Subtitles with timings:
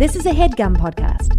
[0.00, 1.38] This is a headgum podcast.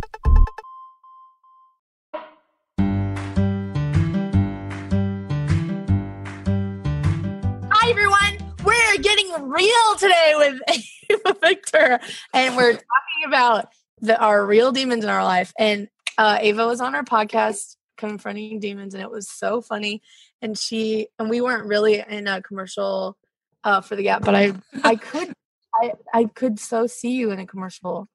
[7.71, 11.99] Hi everyone, we're getting real today with Victor,
[12.35, 13.69] and we're talking about
[13.99, 15.51] the, our real demons in our life.
[15.57, 15.87] And
[16.19, 20.03] uh, Eva was on our podcast, confronting demons, and it was so funny.
[20.43, 23.17] And she and we weren't really in a commercial
[23.63, 24.53] uh, for the Gap, but I
[24.83, 25.33] I could
[25.73, 28.07] I I could so see you in a commercial.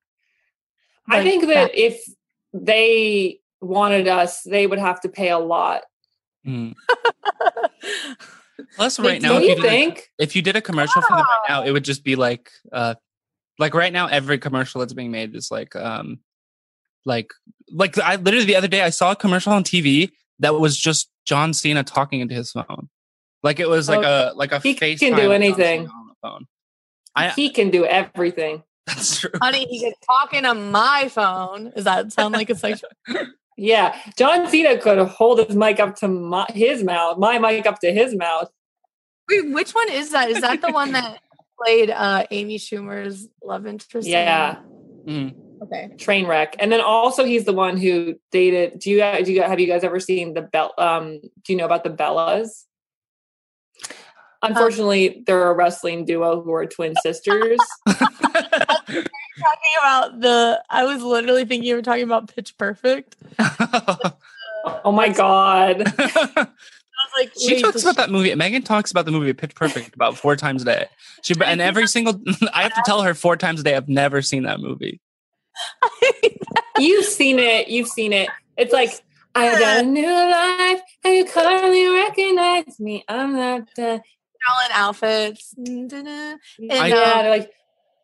[1.08, 2.02] I think that if
[2.52, 5.82] they wanted us, they would have to pay a lot.
[6.46, 6.74] Mm.
[8.76, 11.08] Plus, right now, don't if you you, did a, if you did a commercial for
[11.16, 12.94] them right now, it would just be like, uh,
[13.58, 16.20] like right now, every commercial that's being made is like, um,
[17.04, 17.30] like,
[17.70, 20.10] like I literally the other day I saw a commercial on TV
[20.40, 22.88] that was just John Cena talking into his phone,
[23.42, 25.86] like it was like Oh, a like a he face can do anything.
[25.88, 26.46] on the phone.
[27.14, 28.62] I- he can do everything.
[28.96, 29.30] That's true.
[29.40, 31.70] honey, he could talk into my phone.
[31.74, 32.90] Does that sound like a sexual?
[33.58, 37.80] Yeah, John Cena could hold his mic up to my, his mouth, my mic up
[37.80, 38.50] to his mouth.
[39.30, 40.30] Wait, which one is that?
[40.30, 41.20] Is that the one that
[41.64, 44.06] played uh, Amy Schumer's love interest?
[44.06, 44.58] Yeah,
[45.06, 45.34] Mm.
[45.62, 45.88] Okay.
[45.96, 46.56] Trainwreck.
[46.58, 48.78] And then also, he's the one who dated.
[48.80, 50.74] Do you do you have you guys ever seen the Bell?
[50.76, 52.64] Um, do you know about the Bellas?
[54.42, 57.58] Unfortunately, they're a wrestling duo who are twin sisters.
[58.86, 63.16] Talking about the I was literally thinking you were talking about Pitch Perfect.
[63.38, 65.92] oh my god!
[67.16, 68.34] Like, she talks about that movie.
[68.34, 70.86] Megan talks about the movie Pitch Perfect about four times a day.
[71.22, 72.20] She and every single
[72.54, 73.74] I have to tell her four times a day.
[73.74, 75.00] I've never seen that movie.
[76.78, 77.68] You've seen it.
[77.68, 78.28] You've seen it.
[78.56, 78.90] It's like
[79.34, 83.04] I got a new life, and you hardly recognize me.
[83.08, 83.92] I'm not the.
[83.92, 85.54] all in outfits.
[85.56, 87.50] And I- yeah, they're like,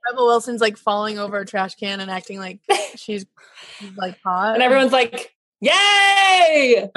[0.09, 2.61] Rebel Wilson's like falling over a trash can and acting like
[2.97, 3.27] she's,
[3.79, 4.55] she's like hot.
[4.55, 6.91] and everyone's like, "Yay!"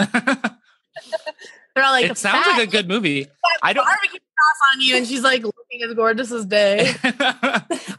[1.75, 3.27] they're all like, it sounds like a good movie.
[3.61, 3.85] I don't.
[3.85, 6.93] barbecue sauce on you, and she's like looking as gorgeous as day.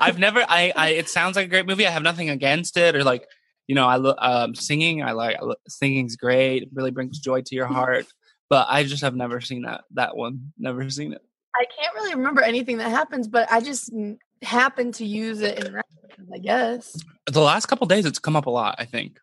[0.01, 0.45] I've never.
[0.49, 0.89] I, I.
[0.91, 1.87] It sounds like a great movie.
[1.87, 3.27] I have nothing against it, or like,
[3.67, 5.03] you know, I look um, singing.
[5.03, 5.39] I like
[5.69, 6.65] singing's great.
[6.65, 8.07] It really brings joy to your heart.
[8.49, 10.53] But I just have never seen that that one.
[10.59, 11.23] Never seen it.
[11.55, 15.59] I can't really remember anything that happens, but I just mm, happen to use it
[15.59, 16.97] in reference, I guess.
[17.27, 18.77] The last couple days, it's come up a lot.
[18.79, 19.19] I think.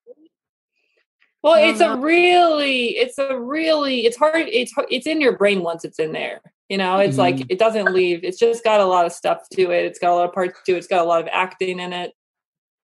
[1.42, 4.48] Well, I don't it's a really, it's a really, it's hard.
[4.48, 6.42] It's it's in your brain once it's in there.
[6.70, 7.46] You know, it's like Mhm.
[7.50, 8.24] it doesn't leave.
[8.24, 9.86] It's just got a lot of stuff to it.
[9.86, 10.78] It's got a lot of parts to it.
[10.78, 12.14] It's got a lot of acting in it.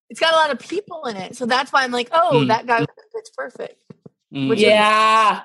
[0.09, 2.47] It's got a lot of people in it, so that's why I'm like, oh, Mm.
[2.49, 3.81] that guy was in Pitch Perfect.
[4.33, 5.41] Mm, Which is- Yeah,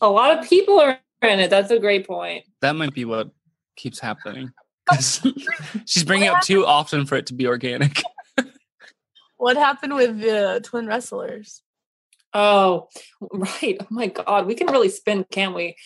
[0.00, 1.50] a lot of people are in it.
[1.50, 2.44] That's a great point.
[2.62, 3.30] that might be what
[3.76, 4.50] keeps happening.
[4.88, 5.26] 'Cause
[5.86, 8.02] She's bringing up too often for it to be organic.
[9.38, 11.62] What happened with the twin wrestlers?
[12.32, 12.88] Oh,
[13.32, 13.76] right.
[13.78, 14.46] Oh my God.
[14.46, 15.76] We can really spin, can't we?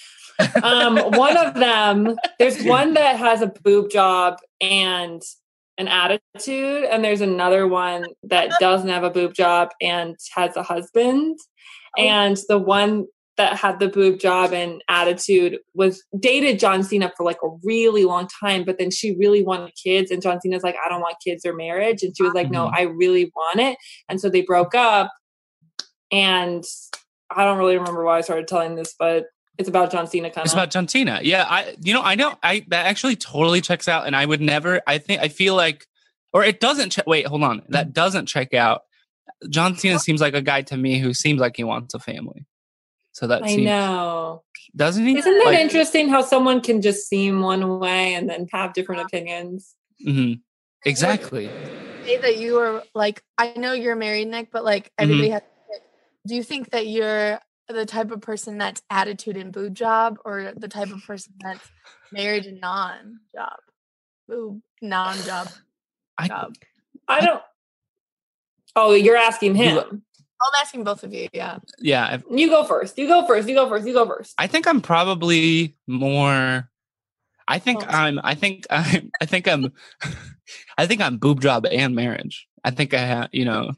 [0.62, 5.21] Um, one of them, there's one that has a boob job and
[5.78, 10.62] an attitude, and there's another one that doesn't have a boob job and has a
[10.62, 11.37] husband.
[11.99, 13.06] And the one
[13.41, 18.05] that had the boob job and attitude was dated John Cena for like a really
[18.05, 21.17] long time, but then she really wanted kids, and John Cena's like, I don't want
[21.25, 22.03] kids or marriage.
[22.03, 22.73] And she was like, No, Mhm.
[22.75, 23.77] I really want it.
[24.09, 25.11] And so they broke up
[26.12, 26.65] and
[27.34, 29.25] I don't really remember why I started telling this, but
[29.59, 31.21] it's about John Cena kind It's about John Cena.
[31.22, 34.41] Yeah, I you know I know I that actually totally checks out, and I would
[34.41, 34.81] never.
[34.87, 35.87] I think I feel like,
[36.33, 36.91] or it doesn't.
[36.91, 37.62] Che- wait, hold on.
[37.69, 38.83] That doesn't check out.
[39.49, 42.47] John Cena seems like a guy to me who seems like he wants a family.
[43.12, 44.43] So that seems, I know.
[44.76, 45.19] doesn't he?
[45.19, 49.03] Isn't that Like- interesting how someone can just seem one way and then have different
[49.03, 49.75] opinions?
[50.06, 50.41] Mhm.
[50.87, 51.48] Exactly.
[52.04, 55.43] Say that you were like, I know you're married, Nick, but like everybody has.
[56.26, 60.53] Do you think that you're the type of person that's attitude and boob job, or
[60.56, 61.69] the type of person that's
[62.12, 63.59] married and non job,
[64.28, 65.48] boob non job
[66.16, 66.54] I- job?
[67.09, 67.42] I don't.
[68.77, 70.03] Oh, you're asking him.
[70.42, 71.28] I'm asking both of you.
[71.33, 71.59] Yeah.
[71.78, 72.97] Yeah, I, You go first.
[72.98, 73.48] You go first.
[73.48, 73.87] You go first.
[73.87, 74.34] You go first.
[74.39, 76.71] I think I'm probably more.
[77.47, 77.87] I think Oh.
[77.91, 78.21] I'm.
[78.22, 79.10] I think I'm.
[79.21, 79.72] I think I'm.
[80.78, 82.47] I think I'm boob job and marriage.
[82.65, 83.28] I think I have.
[83.33, 83.72] You know,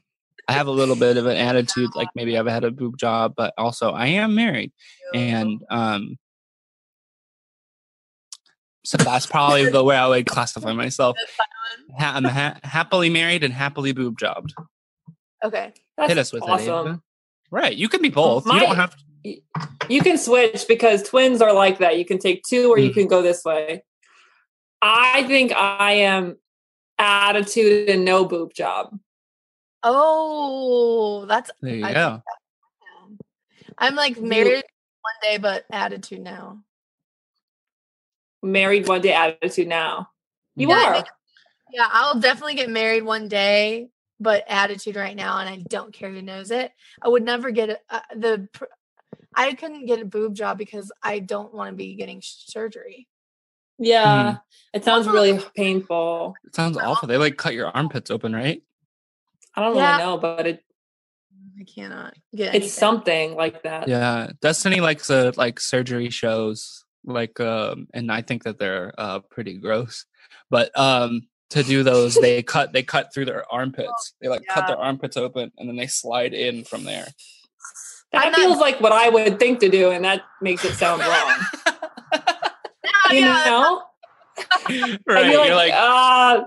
[0.47, 3.33] I have a little bit of an attitude, like maybe I've had a boob job,
[3.35, 4.71] but also I am married,
[5.13, 6.17] and um.
[8.85, 11.15] So that's probably the way I would classify myself.
[11.97, 14.53] I'm ha- happily married and happily boob jobbed.
[15.43, 15.73] Okay.
[15.97, 16.49] That's Hit us with it.
[16.49, 16.87] awesome.
[16.87, 17.01] Eva.
[17.51, 18.45] Right, you can be both.
[18.45, 18.95] you don't have.
[18.95, 19.35] To,
[19.89, 21.97] You can switch because twins are like that.
[21.97, 22.93] You can take two or you Mm.
[22.93, 23.83] can go this way.
[24.81, 26.37] I think I am
[26.97, 28.97] attitude and no boob job.
[29.83, 32.09] Oh, that's There you I go.
[32.11, 33.25] think that-
[33.77, 34.63] I'm like married
[35.01, 36.63] one day, but attitude now.
[38.41, 40.09] Married one day attitude now.
[40.55, 40.93] You Yeah, are.
[40.95, 41.07] think-
[41.71, 43.89] Yeah, I'll definitely get married one day,
[44.19, 46.71] but attitude right now, and I don't care who knows it.
[47.01, 48.47] I would never get a, uh, the.
[49.35, 53.07] I couldn't get a boob job because I don't want to be getting surgery.
[53.79, 54.37] Yeah.
[54.73, 56.35] It sounds really painful.
[56.45, 57.07] It sounds awful.
[57.07, 58.61] They like cut your armpits open, right?
[59.55, 59.91] I don't Yeah.
[59.97, 60.63] really know, but it,
[61.59, 62.47] I cannot get.
[62.47, 62.69] it's anything.
[62.69, 63.87] something like that.
[63.87, 64.29] Yeah.
[64.41, 69.57] Destiny likes uh, like surgery shows, like, um, and I think that they're uh pretty
[69.57, 70.05] gross.
[70.49, 74.13] But um, to do those, they cut they cut through their armpits.
[74.21, 77.07] They like cut their armpits open, and then they slide in from there.
[78.11, 80.73] That I'm not- feels like what I would think to do, and that makes it
[80.73, 81.09] sound wrong.
[82.13, 82.21] Yeah,
[83.11, 83.81] you yeah, know?
[85.07, 85.25] right.
[85.25, 86.43] And You're like, ah,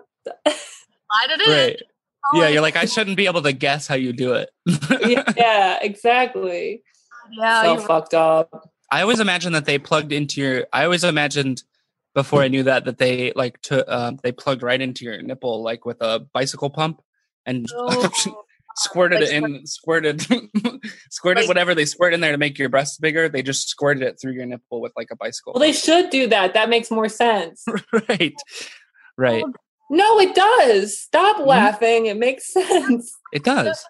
[0.46, 1.50] slide it in.
[1.52, 1.82] right.
[2.34, 4.50] Oh, Yeah, you're like, I shouldn't be able to guess how you do it.
[5.36, 6.82] yeah, exactly.
[7.32, 7.62] yeah.
[7.62, 8.70] so you- fucked up.
[8.90, 10.66] I always imagined that they plugged into your.
[10.72, 11.64] I always imagined
[12.16, 15.62] before I knew that that they like to uh, they plugged right into your nipple
[15.62, 17.00] like with a bicycle pump
[17.44, 18.10] and Oh,
[18.76, 20.20] squirted like it in, squirted,
[21.10, 23.28] squirted Like- whatever they squirt in there to make your breasts bigger.
[23.28, 25.52] They just squirted it through your nipple with like a bicycle.
[25.54, 26.54] Well, they should do that.
[26.54, 27.64] That makes more sense.
[28.08, 28.34] right,
[29.16, 29.44] right.
[29.88, 30.98] No, it does.
[30.98, 31.46] Stop Mhm.
[31.46, 32.06] laughing.
[32.06, 33.14] It makes sense.
[33.32, 33.84] It does.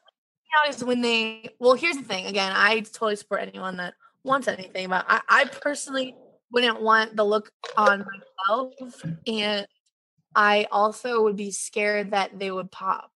[0.65, 3.93] now is when they well here's the thing again i totally support anyone that
[4.25, 6.15] wants anything but i, I personally
[6.53, 8.05] wouldn't want the look on
[8.49, 8.73] myself
[9.27, 9.67] and
[10.35, 13.11] i also would be scared that they would pop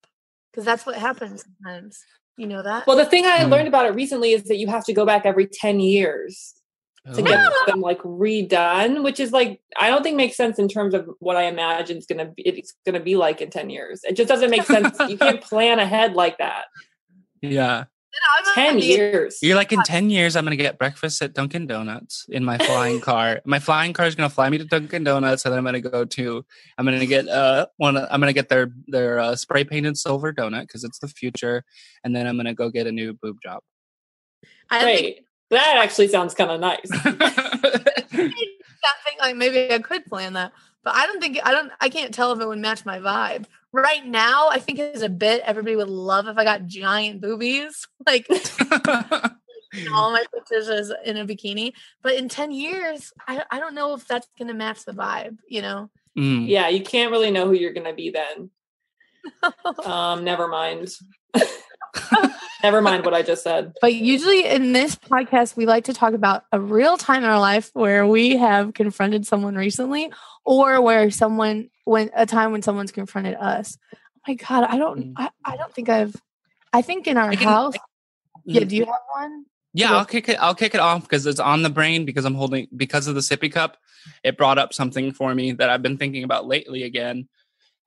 [0.52, 2.04] because that's what happens sometimes
[2.36, 3.50] you know that Well, the thing I Mm.
[3.50, 6.54] learned about it recently is that you have to go back every 10 years
[7.14, 7.24] to Oh.
[7.24, 11.08] get them like redone, which is like I don't think makes sense in terms of
[11.18, 14.00] what I imagine it's gonna be it's gonna be like in 10 years.
[14.04, 14.96] It just doesn't make sense.
[15.06, 16.64] you can't plan ahead like that.
[17.42, 17.88] Yeah, I'm not
[18.54, 19.38] 10 gonna Oh, years.
[19.42, 20.34] you're like in ten years.
[20.36, 23.40] I'm gonna get breakfast at Dunkin' Donuts in my flying car.
[23.44, 26.04] My flying car is gonna fly me to Dunkin' Donuts, and then I'm gonna go
[26.04, 26.44] to.
[26.76, 27.96] I'm gonna get uh one.
[27.96, 31.64] I'm gonna get their their uh, spray painted silver donut because it's the future,
[32.04, 33.62] and then I'm gonna go get a new boob job.
[34.70, 36.88] i think Wait, that actually sounds kind of nice.
[38.82, 40.52] that thing like maybe i could plan that
[40.84, 43.44] but i don't think i don't i can't tell if it would match my vibe
[43.72, 47.86] right now i think as a bit everybody would love if i got giant boobies
[48.06, 48.26] like
[49.92, 51.72] all my pictures is in a bikini.
[52.02, 55.38] But in 10 years, I, I don't know if that's going to match the vibe,
[55.48, 55.90] you know?
[56.18, 56.48] Mm.
[56.48, 58.50] yeah, you can't really know who you're gonna be then.
[59.84, 60.90] Um, never mind.
[62.62, 63.72] never mind what I just said.
[63.80, 67.40] But usually in this podcast, we like to talk about a real time in our
[67.40, 70.12] life where we have confronted someone recently
[70.44, 73.78] or where someone, when a time when someone's confronted us.
[73.94, 73.98] Oh
[74.28, 75.12] my God, I don't, Mm.
[75.16, 76.14] I, I don't think I've,
[76.72, 77.74] I think in our can- house.
[78.44, 78.68] yeah, Mm.
[78.68, 79.44] do you have one?
[79.72, 80.36] Yeah, I'll kick it.
[80.40, 83.20] I'll kick it off because it's on the brain because I'm holding because of the
[83.20, 83.76] sippy cup.
[84.24, 87.28] It brought up something for me that I've been thinking about lately again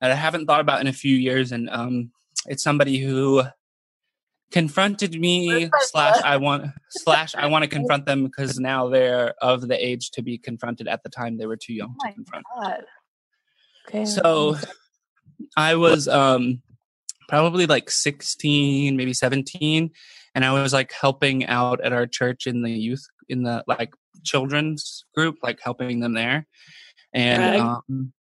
[0.00, 2.10] that I haven't thought about in a few years, and um,
[2.46, 3.42] it's somebody who
[4.50, 9.68] confronted me slash I want slash I want to confront them because now they're of
[9.68, 10.88] the age to be confronted.
[10.88, 12.44] At the time, they were too young Oh to confront.
[12.60, 12.84] God.
[13.88, 14.04] Okay.
[14.04, 14.56] So
[15.56, 16.62] I was um
[17.28, 19.90] probably like 16, maybe 17,
[20.34, 23.92] and I was like helping out at our church in the youth in the like
[24.22, 26.46] children's group, like helping them there.
[27.12, 27.60] And Brag.
[27.60, 28.12] um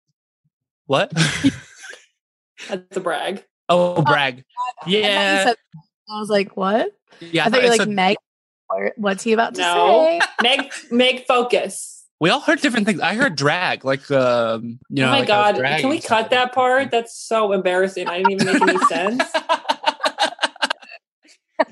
[0.87, 1.13] what?
[2.69, 3.45] That's a brag.
[3.69, 4.45] oh, brag.
[4.59, 5.55] I thought you Yeah.
[6.13, 6.91] Said- I was like, what?
[7.21, 8.17] Yeah, I thought you were like, said- Meg,
[8.97, 10.19] what's he about to No.
[10.21, 10.27] say?
[10.43, 12.05] Meg, Meg, focus.
[12.21, 13.01] we all heard different things.
[13.01, 15.09] I heard drag, like um, you know.
[15.09, 15.57] oh my like god!
[15.57, 16.91] Can we cut that part?
[16.91, 18.09] That's so embarrassing.
[18.09, 19.23] I didn't even make any sense.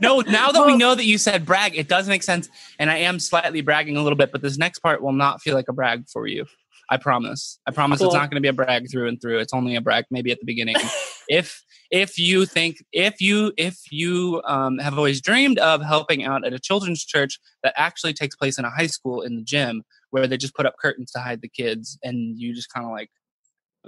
[0.00, 2.48] no, now that we know that you said brag, it does make sense.
[2.78, 5.54] And I am slightly bragging a little bit, but this next part will not feel
[5.54, 6.46] like a brag for you.
[6.90, 7.58] I promise.
[7.66, 8.08] I promise Cool.
[8.08, 9.38] it's not going to be a brag through and through.
[9.38, 10.76] It's only a brag maybe at the beginning.
[11.28, 16.46] if if you think if you if you um, have always dreamed of helping out
[16.46, 19.82] at a children's church that actually takes place in a high school in the gym
[20.10, 22.92] where they just put up curtains to hide the kids and you just kind of
[22.92, 23.10] like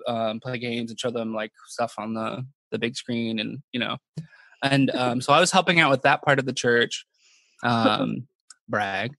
[0.07, 3.79] um, play games and show them like stuff on the the big screen and you
[3.79, 3.99] know
[4.63, 7.07] and um, so I was helping out with that part of the church.
[7.65, 8.27] Um,
[8.69, 9.13] brag.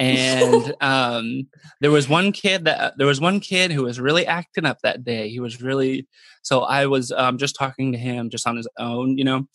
[0.00, 1.46] And um,
[1.80, 5.04] there was one kid that there was one kid who was really acting up that
[5.04, 5.28] day.
[5.28, 6.08] He was really
[6.42, 9.46] so I was um, just talking to him just on his own, you know.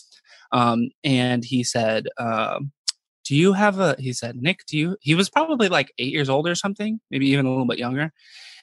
[0.51, 2.71] Um, and he said, um,
[3.25, 6.29] "Do you have a?" He said, "Nick, do you?" He was probably like eight years
[6.29, 8.13] old or something, maybe even a little bit younger.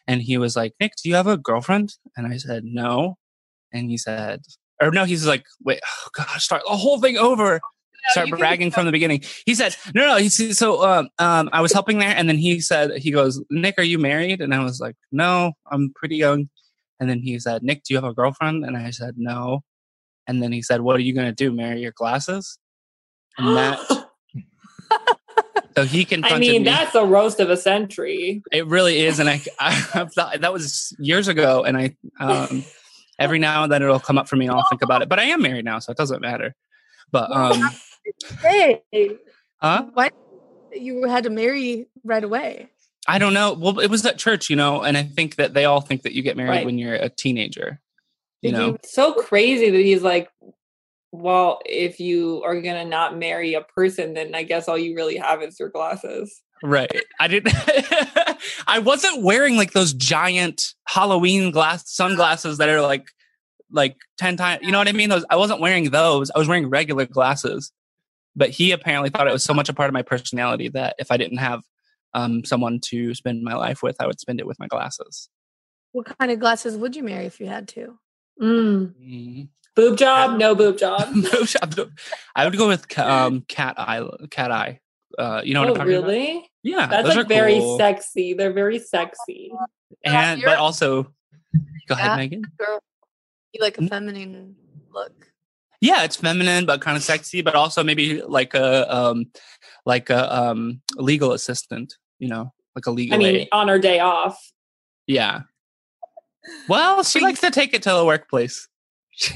[0.07, 3.19] And he was like, "Nick, do you have a girlfriend?" And I said, "No."
[3.75, 4.43] And he said,
[4.83, 7.61] or no, he's like, wait, oh gosh, start the whole thing over.
[8.11, 9.23] Start you bragging from the beginning.
[9.47, 10.17] He said, no, no.
[10.17, 13.43] He said, so um, um, I was helping there, and then he said, he goes,
[13.51, 14.41] Nick, are you married?
[14.41, 16.49] And I was like, no, I'm pretty young.
[16.99, 18.65] And then he said, Nick, do you have a girlfriend?
[18.65, 19.63] And I said, no.
[20.27, 21.53] And then he said, what are you gonna do?
[21.53, 22.59] Marry your glasses?
[23.39, 23.81] And that,
[25.77, 26.25] so he can.
[26.25, 26.69] I mean, me.
[26.69, 28.43] that's a roast of a century.
[28.53, 32.65] It really is, and I, I thought that was years ago, and I, um,
[33.19, 35.09] every now and then it'll come up for me, and I'll think about it.
[35.09, 36.55] But I am married now, so it doesn't matter.
[37.11, 37.71] But um,
[38.41, 38.83] Hey,
[39.61, 39.87] huh?
[39.95, 40.11] why
[40.73, 42.69] you had to marry right away?
[43.09, 43.53] I don't know.
[43.55, 46.13] Well, it was at church, you know, and I think that they all think that
[46.13, 46.67] you get married Right.
[46.67, 47.81] when you're a teenager.
[48.43, 50.29] You Did know, you- so crazy that he's like,
[51.11, 55.17] well, if you are gonna not marry a person, then I guess all you really
[55.17, 56.41] have is your glasses.
[56.63, 56.91] right?
[57.21, 57.53] I didn't.
[58.67, 63.05] I wasn't wearing like those giant Halloween glass sunglasses that are like
[63.71, 64.61] like ten times.
[64.63, 65.09] You know what I mean?
[65.11, 66.31] Those I wasn't wearing those.
[66.31, 67.73] I was wearing regular glasses.
[68.35, 71.11] But he apparently thought it was so much a part of my personality that if
[71.11, 71.63] I didn't have
[72.15, 75.29] um, someone to spend my life with, I would spend it with my glasses.
[75.93, 77.99] What kind of glasses would you marry if you had to?
[78.41, 78.95] Mm.
[78.95, 79.49] Mm.
[79.75, 81.11] Boob job, no boob job.
[81.15, 81.91] No shop- no-
[82.35, 84.03] I would go with um, cat eye.
[84.31, 84.81] Cat eye.
[85.19, 86.09] Uh, you know what oh, I'm talking about?
[86.09, 86.51] really?
[86.63, 87.79] Yeah, That's those like are very cool.
[87.79, 88.35] sexy.
[88.35, 89.53] They're very sexy.
[90.05, 91.13] And but also,
[91.89, 92.43] go ahead, Megan.
[92.59, 92.81] Girl,
[93.53, 94.57] you like a feminine
[94.93, 95.32] look.
[95.83, 99.27] Yeah, it's feminine but kind of sexy, but also maybe like a um,
[99.85, 101.95] like a um, legal assistant.
[102.21, 103.49] You know, like a legal I mean, aid.
[103.51, 104.39] on her day off.
[105.09, 105.41] Yeah.
[106.69, 108.69] Well, she likes to take it to the workplace.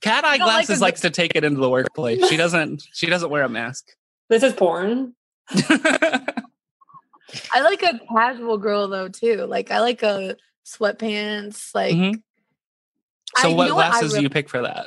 [0.00, 2.28] Cat eye You don't like glasses likes to take it into the workplace.
[2.28, 2.84] She doesn't.
[2.92, 3.88] She doesn't wear a mask.
[4.28, 5.14] This is porn.
[5.50, 6.22] I
[7.62, 9.44] like a casual girl though too.
[9.46, 11.74] Like I like a sweatpants.
[11.74, 12.22] Like Mhm.
[13.36, 14.86] So, I- you what know what I glasses do you pick for that?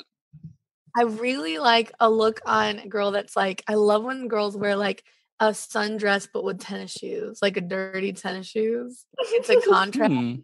[0.98, 4.76] I really like a look on a girl that's like I love when girls wear
[4.78, 5.04] like
[5.42, 9.06] a sundress but with tennis shoes, like a dirty tennis shoes.
[9.20, 10.12] It's a contrast.
[10.14, 10.36] Hmm.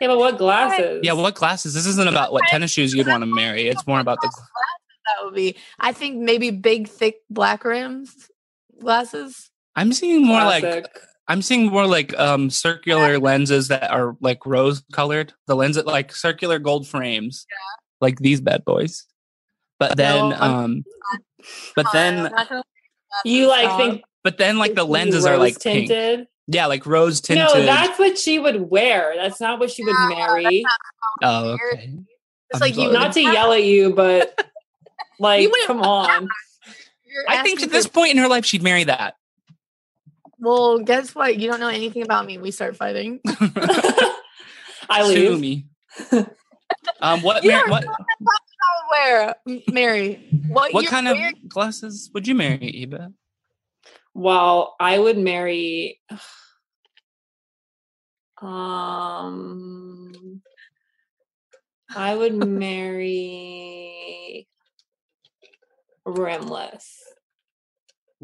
[0.00, 1.00] Yeah, but what glasses?
[1.02, 1.74] Yeah, what glasses?
[1.74, 3.68] This isn't about what tennis shoes you'd want to marry.
[3.68, 4.28] It's more about the.
[4.28, 4.50] Glasses.
[5.06, 5.56] That would be.
[5.78, 8.30] I think maybe big, thick black rims
[8.80, 9.50] glasses.
[9.76, 10.86] I'm seeing more like Classic.
[11.28, 15.32] I'm seeing more like um circular lenses that are like rose colored.
[15.46, 17.46] The lens that like circular gold frames.
[18.00, 19.06] Like these bad boys.
[19.78, 20.84] But then No, um
[21.76, 22.62] but then I'm not gonna-
[23.24, 25.88] you like think but then like the lenses are like rose pink.
[25.88, 26.26] tinted?
[26.46, 27.44] Yeah, like rose tinted.
[27.46, 29.14] No, that's what she would wear.
[29.16, 30.64] That's not what she would No, marry.
[31.22, 31.90] oh, okay.
[32.50, 32.92] It's I'm like you.
[32.92, 34.46] Not to yell at you, but
[35.18, 36.28] like, You come on.
[37.28, 39.14] I think at this point in her life she'd marry that.
[40.44, 41.38] Well, guess what?
[41.38, 42.38] You don't know anything about me.
[42.38, 43.20] We start fighting.
[44.88, 45.40] I Sue leave.
[45.40, 45.66] me.
[47.00, 47.84] um what You mar- what
[48.90, 49.34] where,
[49.72, 50.28] Mary?
[50.48, 51.16] What, what you're kind of
[51.48, 53.12] glasses would you marry, Eva?
[54.12, 56.00] Well, I would marry.
[58.40, 60.42] Um,
[61.94, 64.46] I would marry
[66.04, 67.02] rimless.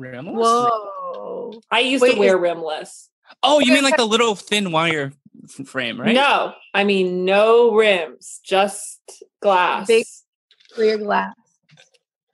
[0.00, 0.34] Rimless?
[0.34, 1.60] Whoa!
[1.70, 3.10] I used Wait, to wear rimless.
[3.42, 5.12] Oh, you mean like the little thin wire
[5.44, 6.14] f- frame, right?
[6.14, 9.00] No, I mean no rims, just
[9.42, 9.86] glass.
[9.86, 10.06] Big-
[10.72, 11.34] Clear glass.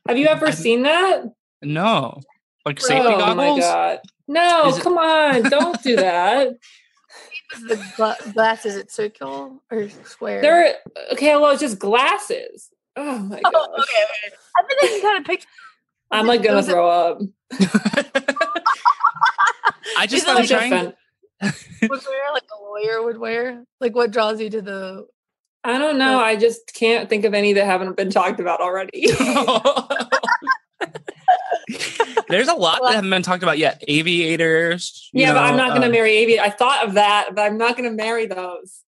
[0.08, 1.24] Have you ever I've- seen that?
[1.62, 2.20] No.
[2.64, 3.36] Like safety oh goggles?
[3.58, 4.00] my god!
[4.28, 5.42] No, Is it- come on!
[5.44, 6.48] Don't do that.
[7.68, 10.40] the gla- glass is it circular or square?
[10.42, 10.74] They're
[11.12, 11.36] okay.
[11.36, 12.70] Well, it's just glasses.
[12.96, 14.36] Oh my Oh, okay, okay.
[14.56, 15.48] I think I can kind of picture.
[16.10, 17.18] I'm like gonna Those are- throw up.
[19.98, 20.72] I just Is it I'm like trying.
[20.72, 20.94] Offend-
[21.82, 23.64] would wear like a lawyer would wear.
[23.80, 25.06] Like what draws you to the?
[25.64, 26.18] I don't know.
[26.20, 29.06] I just can't think of any that haven't been talked about already.
[32.28, 33.82] There's a lot that haven't been talked about yet.
[33.88, 35.08] Aviators.
[35.12, 36.42] you yeah, but I'm know, not going to um, marry aviator.
[36.42, 38.82] I thought of that, but I'm not going to marry those.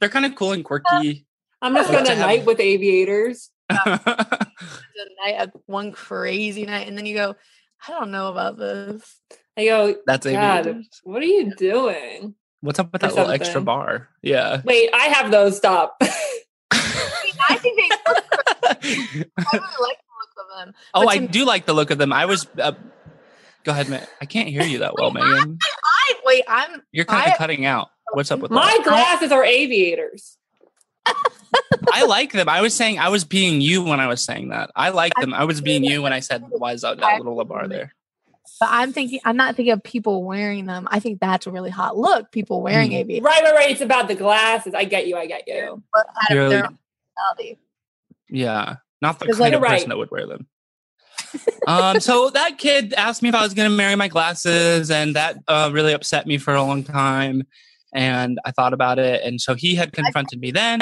[0.00, 1.26] They're kind of cool and quirky.
[1.62, 3.50] I'm just going to to have- night with aviators.
[5.24, 7.36] night one crazy night, and then you go,
[7.86, 9.16] I don't know about this.
[9.56, 12.34] I go, That's God, what are you doing?
[12.60, 14.08] What's up with that little extra bar?
[14.22, 14.60] Yeah.
[14.64, 15.56] Wait, I have those.
[15.56, 15.96] Stop.
[16.72, 17.88] I think they.
[17.88, 20.74] Look, I really like the look of them.
[20.94, 22.12] oh, I to- do like the look of them.
[22.12, 22.46] I was.
[22.58, 22.72] Uh,
[23.64, 24.06] go ahead, man.
[24.20, 25.58] I can't hear you that well, Megan.
[25.62, 26.44] I wait.
[26.46, 26.82] I'm.
[26.92, 27.88] You're kind of cutting out.
[28.12, 28.84] What's up with My that?
[28.84, 30.36] glasses are aviators.
[31.92, 32.48] I like them.
[32.48, 34.70] I was saying I was being you when I was saying that.
[34.76, 35.32] I like them.
[35.34, 37.94] I was being you when I said why is that, that little bar there?
[38.58, 39.20] But I'm thinking.
[39.24, 40.86] I'm not thinking of people wearing them.
[40.90, 42.30] I think that's a really hot look.
[42.30, 42.96] People wearing Hmm.
[42.96, 43.24] aviators.
[43.24, 43.70] Right, right, right.
[43.70, 44.74] It's about the glasses.
[44.74, 45.16] I get you.
[45.16, 45.82] I get you.
[45.92, 46.70] But out of You're their, like-
[47.16, 47.58] personality.
[48.28, 49.88] Yeah, not the kind like, of you're person right.
[49.88, 50.46] that would wear them.
[51.66, 55.16] um, so that kid asked me if I was going to marry my glasses, and
[55.16, 57.42] that uh, really upset me for a long time.
[57.92, 60.80] And I thought about it, and so he had confronted me then.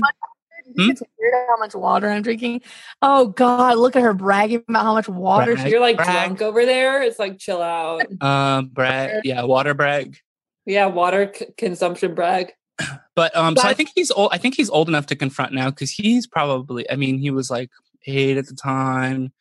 [0.76, 0.90] Hmm?
[0.90, 2.62] It's weird how much water I'm drinking.
[3.02, 5.66] Oh God, look at her bragging about how much water Brag.
[5.66, 5.70] she.
[5.72, 6.26] You're like Brag.
[6.26, 7.02] drunk over there.
[7.02, 8.02] It's like chill out.
[8.22, 10.18] Um, brag, yeah, water brag.
[10.66, 12.52] Yeah, water c- consumption brag.
[13.16, 14.28] But um, so I think he's old.
[14.32, 16.88] I think he's old enough to confront now because he's probably.
[16.88, 17.68] I mean, he was like
[18.06, 19.32] eight at the time,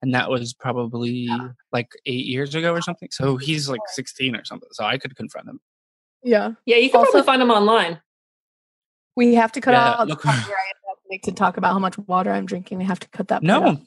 [0.00, 1.28] and that was probably
[1.70, 3.10] like eight years ago or something.
[3.12, 4.70] So he's like sixteen or something.
[4.72, 5.60] So I could confront him.
[6.22, 8.00] Yeah, Yeah, you can Also- probably find him online.
[9.16, 10.72] We have to cut Yeah, out look- the copyright
[11.10, 12.78] Nick to talk about how much water I'm drinking.
[12.78, 13.42] We have to cut that.
[13.42, 13.78] No, out.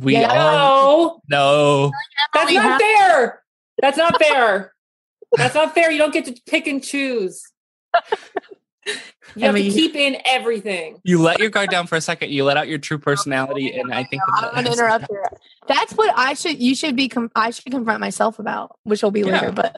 [0.00, 0.32] we Yeah.
[0.32, 1.92] all No, no.
[2.32, 3.42] that's not have- fair.
[3.80, 4.72] That's not fair.
[5.36, 5.90] That's not fair.
[5.90, 7.42] You don't get to pick and choose.
[9.36, 10.98] You have Emma, to keep in everything.
[11.04, 12.30] You let your guard down for a second.
[12.32, 15.22] You let out your true personality, and I think that I'm gonna interrupt you.
[15.68, 16.58] That's what I should.
[16.60, 17.08] You should be.
[17.08, 19.32] Com- I should confront myself about, which will be Yeah.
[19.40, 19.52] later.
[19.52, 19.76] But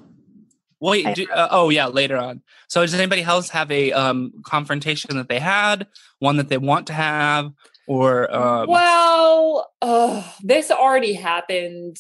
[0.81, 2.43] Wait, do, uh, oh yeah, later on.
[2.69, 5.87] So does anybody else have a um, confrontation that they had,
[6.19, 7.53] one that they want to have,
[7.87, 11.97] or um, well, uh, this already happened,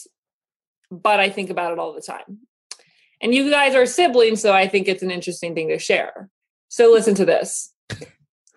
[0.91, 2.39] but I think about it all the time.
[3.21, 6.29] And you guys are siblings, so I think it's an interesting thing to share.
[6.69, 7.73] So listen to this.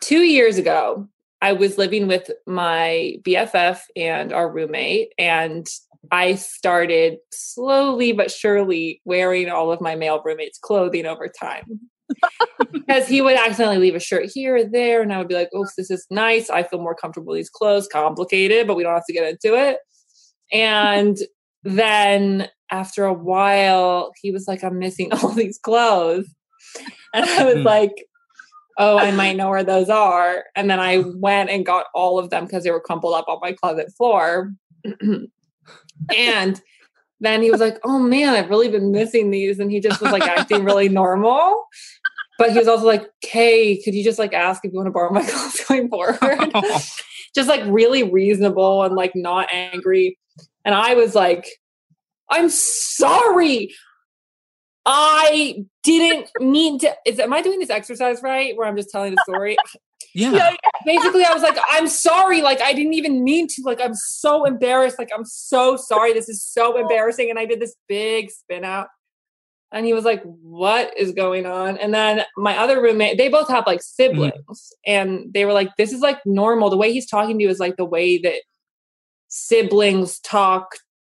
[0.01, 1.07] Two years ago,
[1.41, 5.67] I was living with my BFF and our roommate, and
[6.11, 11.79] I started slowly but surely wearing all of my male roommate's clothing over time.
[12.71, 15.49] because he would accidentally leave a shirt here or there, and I would be like,
[15.53, 16.49] "Oh, this is nice.
[16.49, 17.87] I feel more comfortable with these clothes.
[17.87, 19.77] Complicated, but we don't have to get into it."
[20.51, 21.17] And
[21.63, 26.33] then after a while, he was like, "I'm missing all these clothes,"
[27.13, 27.63] and I was Hmm.
[27.63, 27.91] like,
[28.77, 32.29] "Oh, I might know where those are." And then I went and got all of
[32.29, 34.53] them because they were crumpled up on my closet floor.
[36.15, 36.61] and
[37.19, 40.11] then he was like, "Oh man, I've really been missing these," and he just was
[40.11, 41.65] like acting really normal.
[42.37, 44.91] But he was also like, "Kay, could you just like ask if you want to
[44.91, 46.17] borrow my clothes going forward?"
[47.35, 50.17] just like really reasonable and like not angry.
[50.65, 51.47] And I was like,
[52.29, 53.73] "I'm sorry."
[54.89, 56.95] I didn't mean to.
[57.05, 58.55] Is am I doing this exercise right?
[58.55, 59.57] Where I'm just telling the story?
[60.17, 62.41] Yeah, basically i was like i'm sorry.
[62.41, 63.61] Like i didn't even mean to.
[63.63, 64.97] Like i'm so embarrassed.
[64.97, 66.13] Like i'm so sorry.
[66.13, 67.29] This is so embarrassing.
[67.29, 68.87] And i did this big spin out.
[69.71, 71.77] And he was like what is going on?
[71.77, 74.73] And then my other roommate they both have like siblings.
[74.85, 76.69] And they were like this is like normal.
[76.69, 78.41] The way he's talking to you is like the way that
[79.27, 80.67] siblings talk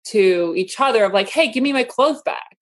[0.07, 2.57] to each other of like hey give me my clothes back.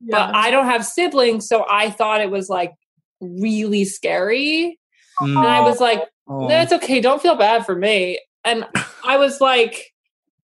[0.00, 2.72] But i don't have siblings so i thought it was like
[3.20, 4.78] really scary
[5.20, 5.36] Mm.
[5.36, 6.02] and i was like
[6.48, 7.00] that's okay.
[7.00, 8.20] Don't feel bad for me.
[8.44, 8.66] And
[9.04, 9.92] I was like,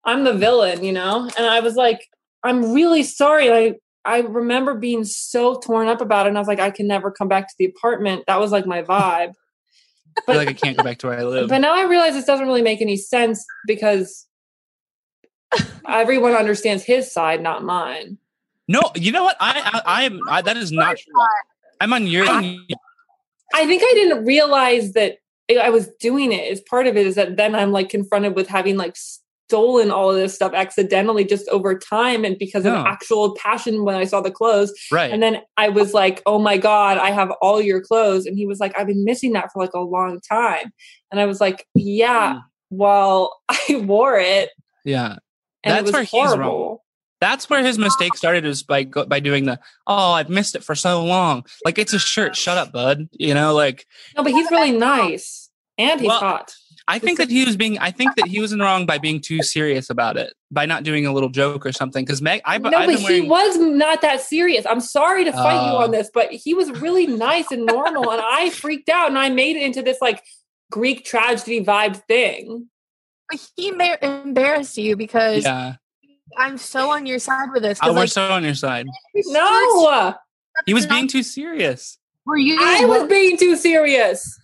[0.04, 1.28] I'm the villain, you know?
[1.36, 2.06] And I was like,
[2.42, 3.52] I'm really sorry.
[3.52, 6.30] I I remember being so torn up about it.
[6.30, 8.24] And I was like, I can never come back to the apartment.
[8.26, 9.32] That was like my vibe.
[10.16, 11.48] I feel like I can't go back to where I live.
[11.48, 14.26] But now I realize this doesn't really make any sense because
[15.86, 18.18] everyone understands his side, not mine.
[18.66, 19.36] no, you know what?
[19.38, 21.14] I, I I'm I, that is not true.
[21.80, 22.26] I'm on your.
[23.54, 25.18] I think I didn't realize that
[25.60, 26.50] I was doing it.
[26.52, 30.10] As part of it is that then I'm like confronted with having like stolen all
[30.10, 32.80] of this stuff accidentally just over time and because Yeah.
[32.80, 34.72] of actual passion when I saw the clothes.
[34.92, 35.10] right.
[35.10, 38.26] And then I was like, oh my God, I have all your clothes.
[38.26, 40.70] And he was like, I've been missing that for like a long time.
[41.10, 42.40] And I was like, yeah, Mm.
[42.70, 44.50] well, I wore it.
[44.84, 45.16] yeah.
[45.64, 46.76] And That's where he's wrong.
[47.20, 47.32] Horrible.
[47.34, 50.64] That's where his mistake started is by go, by doing the oh I've missed it
[50.64, 54.32] for so long like it's a shirt shut up bud you know like No, but
[54.32, 55.50] he's really nice.
[55.76, 56.54] And he's Well, hot.
[56.90, 58.98] I think that he was being I think that he was in the wrong by
[58.98, 62.40] being too serious about it by not doing a little joke or something because Meg
[62.44, 64.64] I, no, I've but wearing he was not that serious.
[64.66, 65.82] I'm sorry to fight you Oh.
[65.84, 69.28] on this, but he was really nice and normal, and I freaked out, and I
[69.28, 70.24] made it into this like
[70.72, 72.68] Greek tragedy vibe thing.
[73.56, 75.74] He embar- embarrassed you because yeah
[76.36, 77.78] I'm so on your side with this.
[77.82, 80.14] oh, 'cause, we're so on your side No,
[80.66, 82.58] he was being too serious were you?
[82.60, 84.38] I was being too serious.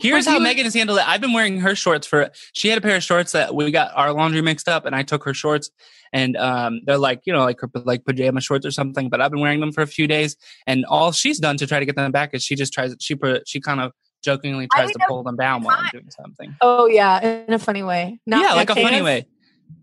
[0.00, 1.06] Here's how Megan has handled it.
[1.06, 2.30] I've been wearing her shorts for.
[2.52, 5.02] She had a pair of shorts that we got our laundry mixed up, and I
[5.02, 5.70] took her shorts,
[6.12, 9.08] and um, they're like you know like her like pajama shorts or something.
[9.08, 11.80] But I've been wearing them for a few days, and all she's done to try
[11.80, 12.96] to get them back is she just tries.
[12.98, 16.56] She put she kind of jokingly tries to pull them down while I'm doing something.
[16.60, 18.20] Oh yeah, in a funny way.
[18.26, 19.04] Not yeah, like a funny pants?
[19.04, 19.26] way.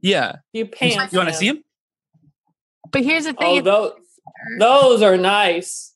[0.01, 0.95] Yeah, You pants.
[0.95, 1.13] you, pants.
[1.15, 1.63] want to see him?
[2.91, 3.59] But here's the thing.
[3.59, 3.93] Oh, those
[4.59, 5.93] those are nice.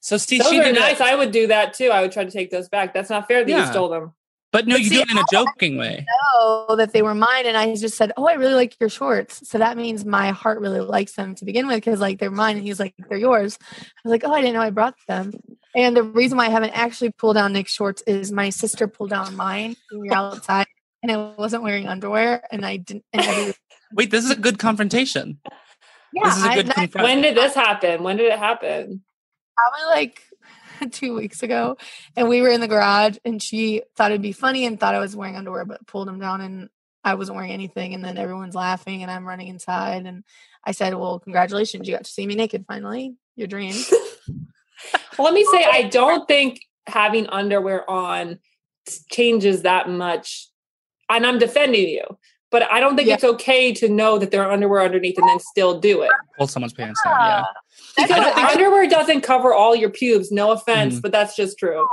[0.00, 0.98] So see, Those she are did nice.
[0.98, 1.08] that.
[1.08, 1.90] I would do that too.
[1.90, 2.92] I would try to take those back.
[2.94, 4.12] That's not fair that you stole them.
[4.52, 6.04] But no, But you see, do it in a joking way.
[6.34, 9.48] know that they were mine and I just said, "Oh, I really like your shorts."
[9.48, 12.56] So that means my heart really likes them to begin with because like they're mine
[12.58, 15.32] and he's like, "They're yours." I was like, "Oh, I didn't know I brought them."
[15.74, 19.08] And the reason why I haven't actually pulled down Nick's shorts is my sister pulled
[19.10, 20.66] down mine when we were outside
[21.02, 23.54] and I wasn't wearing underwear and I didn't and I,
[23.94, 25.38] Wait, this is a good confrontation.
[26.12, 27.04] yeah, This is a I- good that- confront.
[27.06, 28.02] When did this happen?
[28.02, 29.02] When did it happen?
[29.54, 30.22] probably like
[30.92, 31.76] two weeks ago
[32.16, 34.98] and we were in the garage and she thought it'd be funny and thought I
[34.98, 36.68] was wearing underwear but pulled them down and
[37.04, 40.24] I wasn't wearing anything and then everyone's laughing and I'm running inside and
[40.64, 43.14] I said, Well, congratulations, you got to see me naked finally.
[43.36, 43.74] Your dream.
[45.18, 48.38] Well, let me say, I don't think having underwear on
[49.10, 50.48] changes that much.
[51.12, 52.04] And I'm defending you,
[52.50, 53.14] but I don't think Yeah.
[53.14, 56.10] it's okay to know that there are underwear underneath and then still do it.
[56.38, 57.14] Pull someone's pants down.
[57.18, 57.42] Yeah.
[57.98, 60.32] That's Because what I- underwear doesn't cover all your pubes.
[60.32, 61.02] No offense, Mhm.
[61.02, 61.86] but that's just true.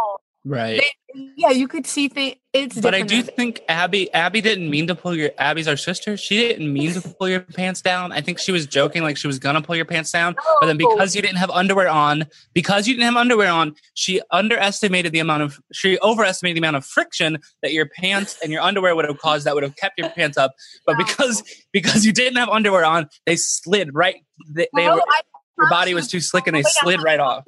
[0.45, 0.80] Right.
[0.82, 0.89] They-
[1.36, 2.36] yeah, you could see things.
[2.54, 6.15] It's But I do think Abby Abby didn't mean to pull your Abby's our sister.
[6.17, 8.12] She didn't mean to pull your pants down.
[8.12, 10.36] I think she was joking like she was gonna pull your pants down.
[10.62, 14.21] But then because you didn't have underwear on, because you didn't have underwear on, she
[14.32, 18.62] underestimated the amount of she overestimated the amount of friction that your pants and your
[18.62, 20.54] underwear would have caused that would have kept your pants up.
[20.86, 21.06] But No.
[21.06, 25.21] because because you didn't have underwear on, they slid right they, were, I
[25.58, 27.43] your body was too slick and they slid right off.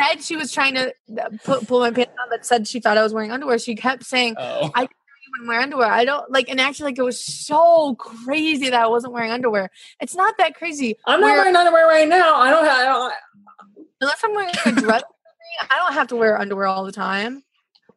[0.00, 0.88] Said she was trying to
[1.20, 3.58] uh, put, pull my pants on, but said she thought I was wearing underwear.
[3.58, 4.70] She kept saying, Oh.
[4.74, 4.90] I wouldn't
[5.36, 5.90] even wear underwear.
[5.90, 9.70] I don't like, and actually, like, it was so crazy that I wasn't wearing underwear.
[10.00, 10.96] It's not that crazy.
[11.06, 12.36] I'm not We're- wearing underwear right now.
[12.36, 12.78] I don't have.
[12.78, 13.12] I don't,
[14.00, 15.02] unless I'm wearing a dress.
[15.70, 17.42] I don't have to wear underwear all the time.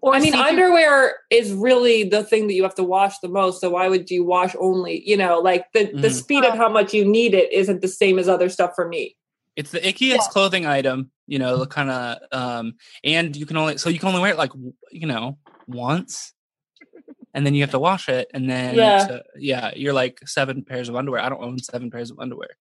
[0.02, 3.30] Or I mean, see-through- underwear is really the thing that you have to wash the
[3.30, 3.60] most.
[3.62, 5.02] So why would you wash only?
[5.08, 6.14] You know, like the the Mhm.
[6.14, 9.16] speed of how much you need it isn't the same as other stuff for me.
[9.56, 10.28] It's the ickiest Yeah.
[10.30, 14.10] clothing item, you know, the kind of um and you can only so you can
[14.10, 14.52] only wear it like
[14.92, 16.34] you know, once.
[17.34, 19.08] And then you have to wash it and then Yeah.
[19.08, 21.22] to- yeah, you're like seven pairs of underwear.
[21.22, 22.52] I don't own seven pairs of underwear.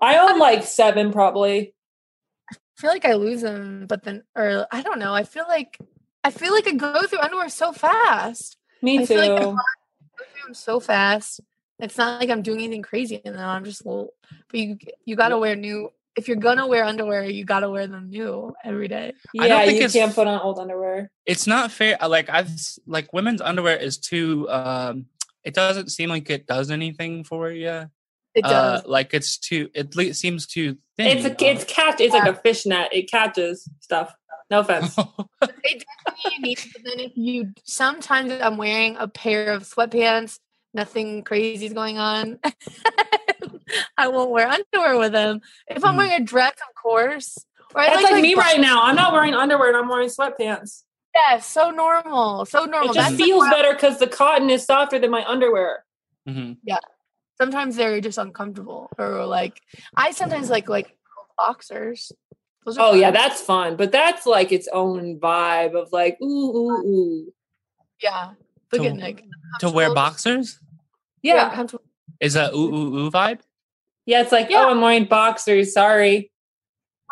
[0.00, 1.74] I own like seven probably.
[2.52, 5.12] I feel like I lose them, but then, or I don't know.
[5.14, 5.78] I feel like
[6.22, 8.58] I feel like I go through underwear so fast.
[8.82, 9.06] Me I too.
[9.06, 9.56] feel like I go
[10.18, 11.40] through them so fast.
[11.78, 14.12] It's not like I'm doing anything crazy and then I'm just little.
[14.50, 15.90] But you you gotta wear new.
[16.16, 19.12] If you're gonna wear underwear, you gotta wear them new every day.
[19.38, 21.10] I don't yeah, think you can't put on old underwear.
[21.26, 21.96] It's not fair.
[22.02, 22.50] uh, Like I've
[22.86, 25.06] like women's underwear is too um
[25.44, 27.90] it doesn't seem like it does anything for you.
[28.34, 28.50] It Uh,
[28.80, 28.86] does.
[28.86, 31.18] like it's too it le- seems too thin.
[31.18, 32.00] It's a it's catch.
[32.00, 32.88] It's like a fishnet.
[32.92, 34.14] It catches stuff.
[34.50, 34.96] No offense.
[34.96, 35.12] know?
[35.40, 36.58] They definitely need.
[36.72, 40.38] But then if you sometimes I'm wearing a pair of sweatpants,
[40.72, 42.38] nothing crazy is going on.
[43.98, 45.40] I won't wear underwear with them.
[45.68, 45.98] If I'm Mm.
[45.98, 47.36] wearing a dress, of course.
[47.74, 48.82] Or I That's like, like me right now.
[48.82, 50.84] I'm not wearing underwear and I'm wearing sweatpants.
[51.14, 52.90] Yeah, so normal, so normal.
[52.90, 55.84] It just That's feels better because the cotton is softer than my underwear.
[56.28, 56.56] Mhm.
[57.40, 59.60] sometimes they're just uncomfortable, or like
[59.96, 60.96] I sometimes like like
[61.36, 62.12] boxers.
[62.64, 63.76] Those are Oh yeah, that's fun.
[63.76, 66.26] But that's like its own vibe of like ooh
[66.56, 67.32] ooh ooh.
[68.02, 68.32] yeah.
[68.72, 69.24] Look To- at Nick.
[69.60, 70.58] to wear boxers?
[71.22, 71.66] Yeah, Yeah.
[72.20, 73.40] Is that ooh ooh ooh vibe?
[74.06, 74.22] Yeah.
[74.22, 74.64] It's like Yeah.
[74.64, 75.72] oh, I'm wearing boxers.
[75.74, 76.30] Sorry.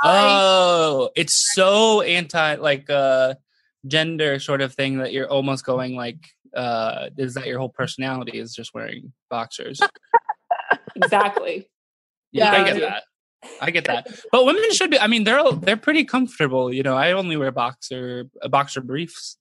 [0.03, 3.35] Oh, it's so anti like uh
[3.87, 6.19] gender sort of thing that you're almost going like
[6.55, 9.81] uh is that your whole personality is just wearing boxers.
[10.97, 11.69] Exactly.
[12.33, 13.03] Yeah, I get that.
[13.61, 14.07] I get that.
[14.31, 16.97] But women should be I mean they're they're pretty comfortable, you know.
[16.97, 19.37] I only wear boxer uh, boxer briefs.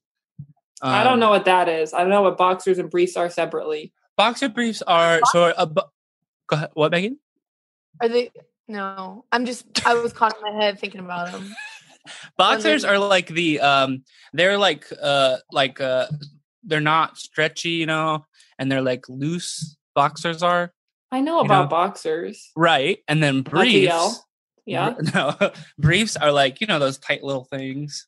[0.81, 1.93] I don't Um, know what that is.
[1.93, 3.93] I don't know what boxers and briefs are separately.
[4.17, 5.83] Boxer briefs are sort of go
[6.51, 6.69] ahead.
[6.73, 7.19] What Megan?
[8.01, 8.31] Are they?
[8.67, 9.85] No, I'm just.
[9.85, 11.53] I was caught in my head thinking about them.
[12.37, 14.03] Boxers are like the um
[14.33, 16.07] they're like uh like uh
[16.63, 18.25] they're not stretchy, you know,
[18.59, 20.73] and they're like loose boxers are.
[21.11, 21.69] I know about know?
[21.69, 22.51] boxers.
[22.55, 22.99] Right.
[23.07, 23.85] And then briefs.
[23.85, 24.25] yell.
[24.65, 24.95] Yeah.
[25.13, 25.35] No,
[25.77, 28.07] briefs are like, you know, those tight little things.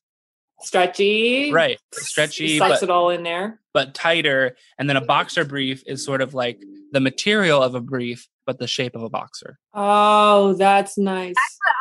[0.60, 1.52] Stretchy.
[1.52, 1.78] Right.
[1.92, 3.60] Stretchy Sucks but, it all in there.
[3.74, 4.56] but tighter.
[4.78, 8.58] And then a boxer brief is sort of like the material of a brief, but
[8.58, 9.58] the shape of a boxer.
[9.74, 11.34] Oh, that's nice.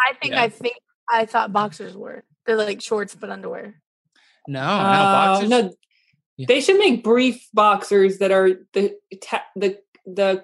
[0.10, 0.34] I think.
[0.34, 0.44] Yeah.
[0.44, 0.76] I think.
[1.10, 2.24] I thought boxers were.
[2.46, 3.82] They're like shorts but underwear.
[4.48, 5.50] No, no, Oh, boxers.
[5.50, 5.74] no.
[6.38, 6.46] Yeah.
[6.48, 10.44] They should make brief boxers that are the ta- the the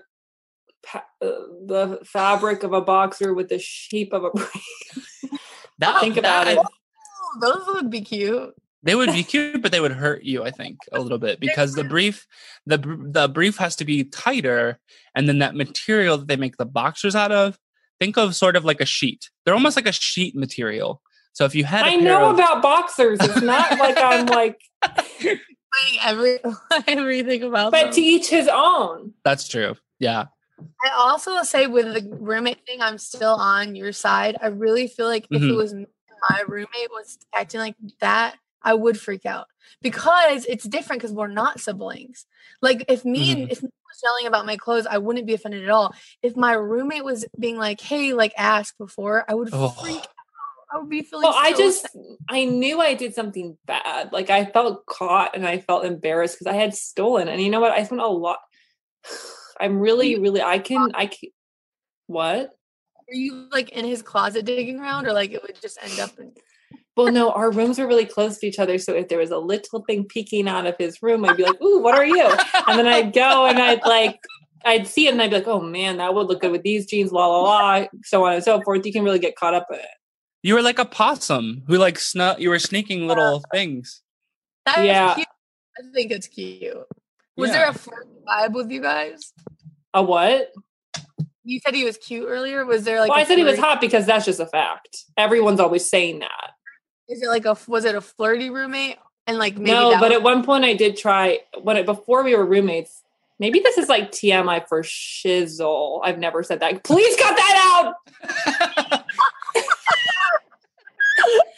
[0.93, 5.31] uh, the fabric of a boxer with the shape of a brief.
[5.79, 6.59] that, Think about that- it.
[6.63, 8.53] Oh, those would be cute.
[8.83, 11.73] They would be cute, but they would hurt you, I think, a little bit because
[11.75, 12.25] the brief,
[12.65, 14.79] the the brief has to be tighter,
[15.13, 17.57] and then that material that they make the boxers out of.
[17.99, 19.29] Think of sort of like a sheet.
[19.45, 21.01] They're almost like a sheet material.
[21.33, 23.19] So if you had, a I pair know of- about boxers.
[23.21, 24.59] It's not like I'm like
[26.03, 26.39] every
[26.87, 27.93] everything about But them.
[27.93, 29.13] to each his own.
[29.23, 29.75] That's true.
[29.99, 30.25] Yeah.
[30.83, 34.37] I also will say with the roommate thing, I'm still on your side.
[34.41, 35.55] I really feel like if it Mhm.
[35.55, 39.47] was my roommate was acting like that, I would freak out
[39.81, 42.25] because it's different because we're not siblings.
[42.61, 43.51] Like if me and mm-hmm.
[43.51, 45.93] if me was yelling about my clothes, I wouldn't be offended at all.
[46.21, 49.69] If my roommate was being like, "Hey, like ask before," I would Oh.
[49.69, 50.07] freak out.
[50.73, 51.23] I would be feeling.
[51.23, 51.91] Well, I just sad.
[52.29, 54.13] I knew I did something bad.
[54.13, 57.27] Like I felt caught and I felt embarrassed because I had stolen.
[57.27, 57.73] And you know what?
[57.73, 58.39] I spent a lot.
[59.59, 60.41] I'm really, really.
[60.41, 60.91] I can.
[60.93, 61.29] I can.
[62.07, 62.51] What?
[63.11, 66.17] were you like in his closet digging around, or like it would just end up
[66.17, 66.31] in?
[66.97, 68.77] Well, no, our rooms were really close to each other.
[68.77, 71.61] So if there was a little thing peeking out of his room, I'd be like,
[71.61, 72.29] "Ooh, what are you?"
[72.67, 74.19] And then I'd go and I'd like,
[74.65, 76.85] I'd see it and I'd be like, "Oh man, that would look good with these
[76.85, 78.85] jeans." La la la, so on and so forth.
[78.85, 79.85] You can really get caught up in it.
[80.43, 82.39] You were like a possum who like snuck.
[82.39, 84.01] You were sneaking little things.
[84.65, 85.15] That is Yeah.
[85.15, 85.27] cute.
[85.77, 86.75] I think it's cute.
[87.37, 87.57] Was Yeah.
[87.57, 89.33] there a flirty vibe with you guys?
[89.93, 90.51] A what?
[91.43, 92.65] You said he was cute earlier.
[92.65, 93.09] Was there like?
[93.09, 95.05] well, I I said he was hot because that's just a fact.
[95.17, 96.51] Everyone's always saying that.
[97.11, 97.57] Is it like a?
[97.67, 98.97] Was it a flirty roommate?
[99.27, 102.23] And like maybe no, but was- at one point I did try when it before
[102.23, 103.03] we were roommates.
[103.37, 106.01] Maybe this is like TMI for shizzle.
[106.03, 106.83] I've never said that.
[106.83, 107.93] Please cut that
[108.87, 109.03] out.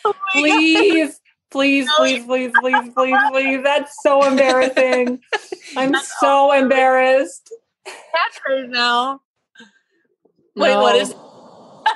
[0.05, 0.13] Oh.
[0.33, 3.63] Please, please, please, please, please, please, please.
[3.63, 5.21] That's so embarrassing.
[5.77, 7.53] I'm so embarrassed.
[7.87, 9.21] catchphrase now.
[10.55, 11.15] Wait, what is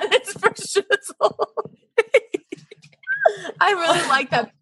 [0.02, 1.34] it's for shizzle?
[3.60, 4.52] I really like that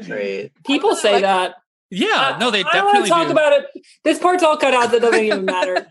[0.00, 0.50] catchphrase.
[0.66, 1.54] people really say like- that?
[1.90, 2.36] Yeah.
[2.40, 3.32] No, they I don't want to talk do.
[3.32, 3.66] about it.
[4.02, 4.90] This part's all cut out.
[4.90, 5.86] That doesn't even matter.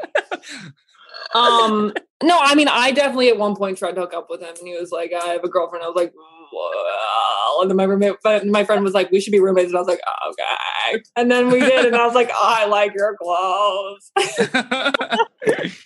[1.34, 4.50] um, no, I mean, I definitely at one point tried to hook up with him,
[4.58, 6.14] and he was like, "I have a girlfriend." I was like,
[6.52, 9.80] "Well," and then my roommate, my friend was like, "We should be roommates," and I
[9.80, 13.16] was like, "Okay," and then we did, and I was like, oh, "I like your
[13.16, 14.12] clothes."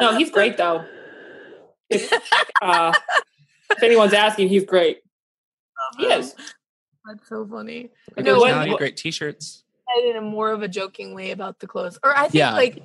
[0.00, 0.84] No, he's great though.
[1.88, 2.12] If,
[2.60, 2.92] uh,
[3.70, 4.98] if anyone's asking, he's great.
[5.98, 6.34] He is.
[7.04, 7.90] That's so funny.
[8.16, 9.64] Like No, those what- great t-shirts.
[10.04, 11.98] in a more of a joking way about the clothes.
[12.02, 12.54] Or I think Yeah.
[12.54, 12.82] like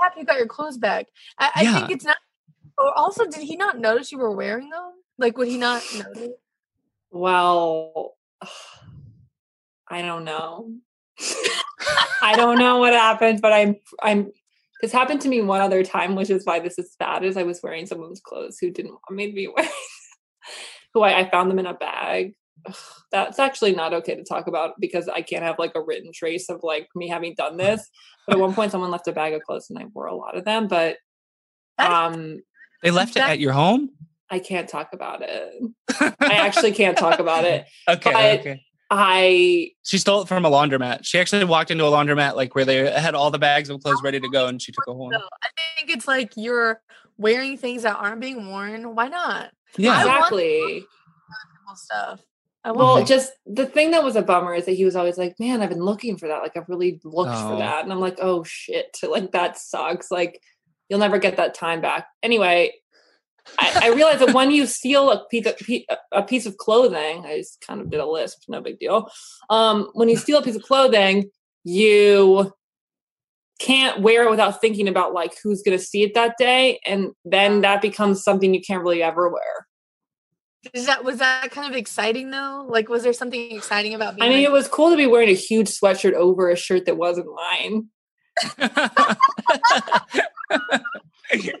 [0.00, 1.06] happy you got your clothes back.
[1.38, 1.78] I, I Yeah.
[1.78, 2.16] think it's not
[2.76, 4.92] or also did he not notice you were wearing them?
[5.18, 6.34] Like would he not notice?
[7.10, 8.16] Well,
[9.88, 10.72] I don't know.
[12.20, 14.32] I don't know what happened, but I'm I'm
[14.82, 17.24] this happened to me one other time, which is why this is bad.
[17.24, 19.70] Is I was wearing someone's clothes who didn't want me to be wearing,
[20.94, 22.34] who I, I found them in a bag.
[22.66, 22.74] Ugh,
[23.12, 26.48] That's actually not okay to talk about because I can't have like a written trace
[26.48, 27.86] of like me having done this.
[28.26, 30.36] But at one point, someone left a bag of clothes, and I wore a lot
[30.36, 30.66] of them.
[30.68, 30.96] But
[31.78, 32.40] um,
[32.82, 33.90] They left it at your home.
[34.30, 35.52] I can't talk about it.
[36.00, 37.66] I actually can't talk about it.
[37.88, 38.12] okay.
[38.12, 38.62] but- okay.
[38.90, 41.00] I She stole it from a laundromat.
[41.04, 44.02] She actually walked into a laundromat like where they had all the bags of clothes
[44.04, 45.10] ready to go, and she took a whole.
[45.10, 46.80] So I think it's like you're
[47.16, 48.94] wearing things that aren't being worn.
[48.94, 49.50] Why not?
[49.76, 49.98] Yeah.
[50.00, 50.84] Exactly.
[51.76, 52.20] Stuff.
[52.64, 55.60] Well, just the thing that was a bummer is that he was always like, "Man,
[55.60, 56.40] I've been looking for that.
[56.42, 57.58] Like, I've really looked for Oh.
[57.58, 58.96] that." And I'm like, "Oh shit!
[59.02, 60.10] Like that sucks.
[60.10, 60.40] Like,
[60.88, 62.72] you'll never get that time back." Anyway,
[63.58, 65.56] I, I realized that when you steal a piece of
[66.12, 69.10] a piece of clothing, I just kind of did a lisp, no big deal.
[69.50, 71.30] Um, when you steal a piece of clothing,
[71.64, 72.52] you
[73.58, 77.12] can't wear it without thinking about like who's going to see it that day, and
[77.24, 79.66] then that becomes something you can't really ever wear.
[80.72, 82.66] is that was that kind of exciting though?
[82.68, 85.06] Like was there something exciting about being I mean, like, it was cool to be
[85.06, 87.88] wearing a huge sweatshirt over a shirt that wasn't mine.
[91.32, 91.52] you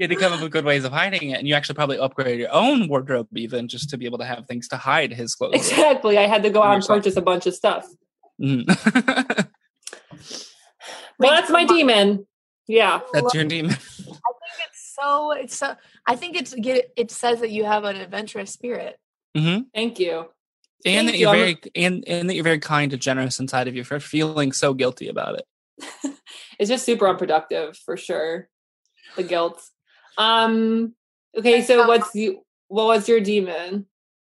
[0.00, 2.38] had to come up with good ways of hiding it, and you actually probably upgraded
[2.38, 5.54] your own wardrobe even just to be able to have things to hide his clothes.
[5.54, 6.18] Exactly.
[6.18, 7.86] I had to go out and purchase a bunch of stuff.
[8.40, 9.46] Mm.
[11.18, 12.26] Well, that's my come demon.
[12.66, 13.00] Yeah.
[13.12, 13.72] That's your demon.
[13.72, 15.74] I think it's so it's so
[16.06, 18.96] I think it's get it says that you have an adventurous spirit.
[19.36, 20.26] hmm Thank you.
[20.84, 21.20] And Thank that you.
[21.26, 24.00] you're I'm- very and, and that you're very kind and generous inside of you for
[24.00, 25.44] feeling so guilty about it.
[26.58, 28.48] It's just super unproductive for sure.
[29.16, 29.62] The guilt.
[30.18, 30.94] Um.
[31.36, 31.62] Okay.
[31.62, 32.42] So what's you?
[32.68, 33.86] What was your demon?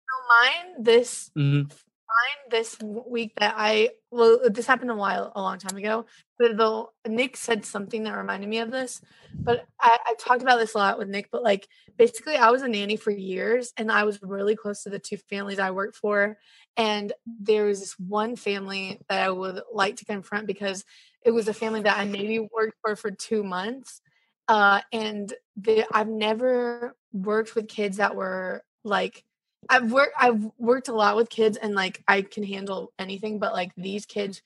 [0.10, 1.64] So mine this hmm
[2.10, 6.06] mine this week that I well this happened a while a long time ago.
[6.38, 9.02] But though Nick said something that reminded me of this,
[9.34, 11.30] but I, I talked about this a lot with Nick.
[11.32, 11.68] But like
[11.98, 15.18] basically, I was a nanny for years, and I was really close to the two
[15.18, 16.38] families I worked for.
[16.78, 20.86] And there was this one family that I would like to confront because
[21.24, 24.02] it was a family that I maybe worked for for two months.
[24.48, 29.24] Uh, and the, I've never worked with kids that were like
[29.68, 33.54] I've worked I've worked a lot with kids and like I can handle anything, but
[33.54, 34.42] like these kids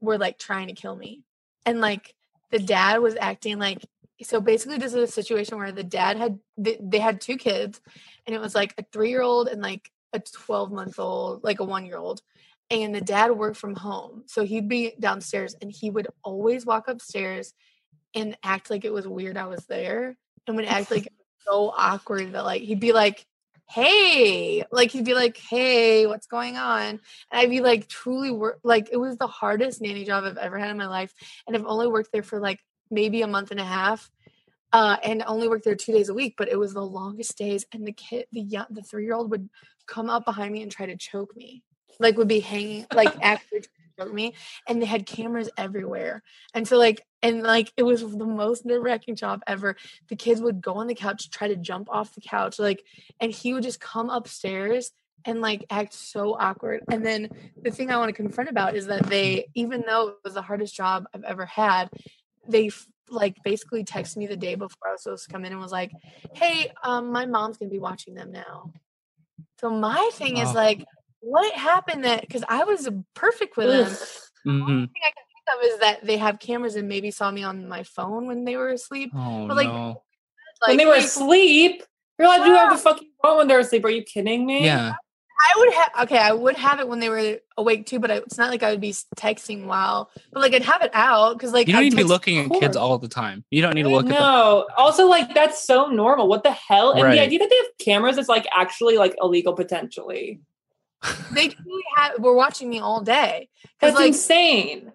[0.00, 1.22] were like trying to kill me.
[1.64, 2.14] And like
[2.50, 3.84] the dad was acting like
[4.22, 7.80] so basically this is a situation where the dad had they, they had two kids
[8.26, 12.22] and it was like a 3-year-old and like a 12 month old, like a 1-year-old.
[12.70, 14.24] And the dad worked from home.
[14.26, 17.54] So he'd be downstairs and he would always walk upstairs
[18.14, 21.08] and act like it was weird I was there and would act like
[21.46, 23.24] so awkward that like he'd be like
[23.70, 26.86] hey like he'd be like hey what's going on?
[26.88, 27.00] And
[27.32, 30.70] i'd be like truly work like it was the hardest nanny job i've ever had
[30.70, 31.12] in my life
[31.46, 34.10] and i've only worked there for like maybe a month and a half
[34.72, 37.66] uh and only worked there two days a week but it was the longest days
[37.72, 39.48] and the kid the young the three year old would
[39.86, 41.62] come up behind me and try to choke me
[42.00, 43.62] like would be hanging like actually
[44.06, 44.34] me
[44.66, 46.22] and they had cameras everywhere.
[46.54, 49.76] And so like and like it was the most nerve-wracking job ever.
[50.08, 52.84] The kids would go on the couch try to jump off the couch like
[53.20, 54.92] and he would just come upstairs
[55.24, 56.84] and like act so awkward.
[56.90, 57.28] And then
[57.62, 60.42] the thing i want to confront about is that they even though it was the
[60.42, 61.90] hardest job i've ever had
[62.48, 62.70] they
[63.10, 65.72] like basically texted me the day before i was supposed to come in and was
[65.72, 65.90] like
[66.34, 68.72] hey um my mom's gonna be watching them now.
[69.60, 70.54] So my thing is Oh.
[70.54, 70.84] like
[71.20, 73.88] what happened that because i was perfect with them
[74.46, 74.66] Mhm.
[74.92, 77.68] thing I can think of is that they have cameras and maybe saw me on
[77.68, 79.10] my phone when they were asleep.
[79.14, 80.02] Oh But, like, no.
[80.66, 81.82] when they were hey, asleep,
[82.18, 83.84] you're allowed to do whatever the fuck you want when they're asleep.
[83.84, 84.64] Are you kidding me?
[84.64, 84.92] Yeah.
[85.40, 88.16] I would have okay, I would have it when they were awake too, but I,
[88.18, 91.52] it's not like I would be texting while, but like I'd have it out because
[91.52, 93.44] like You don't I'd need to be looking at kids all the time.
[93.50, 94.20] You don't need to look at them.
[94.20, 94.66] No.
[94.76, 96.26] Also, like that's so normal.
[96.28, 96.92] What the hell?
[96.92, 97.16] And Right.
[97.16, 100.40] the idea that they have cameras is like actually like illegal potentially.
[101.32, 103.48] They truly have, were watching me all day.
[103.62, 104.92] Because That's like, insane.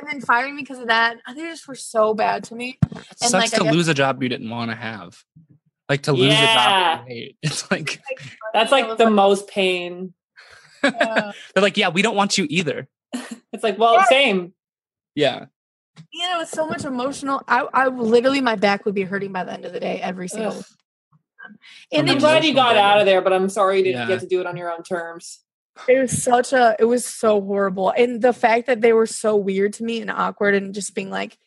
[0.00, 1.16] and then firing me because of that.
[1.34, 2.78] They just were so bad to me.
[2.82, 5.22] It And, sucks like, to guess- lose a job you didn't want to have.
[5.88, 7.36] Like to lose a job you hate.
[7.42, 8.00] It's like
[8.52, 10.14] That's like was the most pain.
[10.82, 12.88] uh, they're like, yeah, we don't want you either.
[13.52, 14.04] It's like, well, Yeah.
[14.04, 14.52] same.
[15.14, 15.46] Yeah.
[16.12, 17.42] you know, it's so much emotional.
[17.48, 20.28] I, I literally, my back would be hurting by the end of the day every
[20.28, 20.52] single.
[20.52, 20.64] Ugh.
[21.92, 24.08] And I'm glad you got emotional out of there, but I'm sorry you didn't Yeah.
[24.08, 25.40] get to do it on your own terms.
[25.88, 29.36] it was such a, it was so horrible, and the fact that they were so
[29.36, 31.38] weird to me and awkward, and just being like,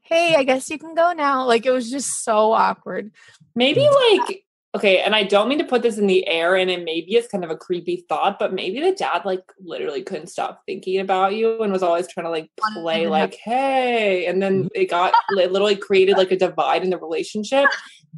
[0.00, 3.12] "Hey, I guess you can go now." Like it was just so awkward.
[3.54, 6.84] Maybe like okay, and I don't mean to put this in the air, and it
[6.84, 10.62] maybe it's kind of a creepy thought, but maybe the dad like literally couldn't stop
[10.64, 14.68] thinking about you and was always trying to like play like, hey, and then mm-hmm.
[14.74, 17.68] it got it literally created like a divide in the relationship,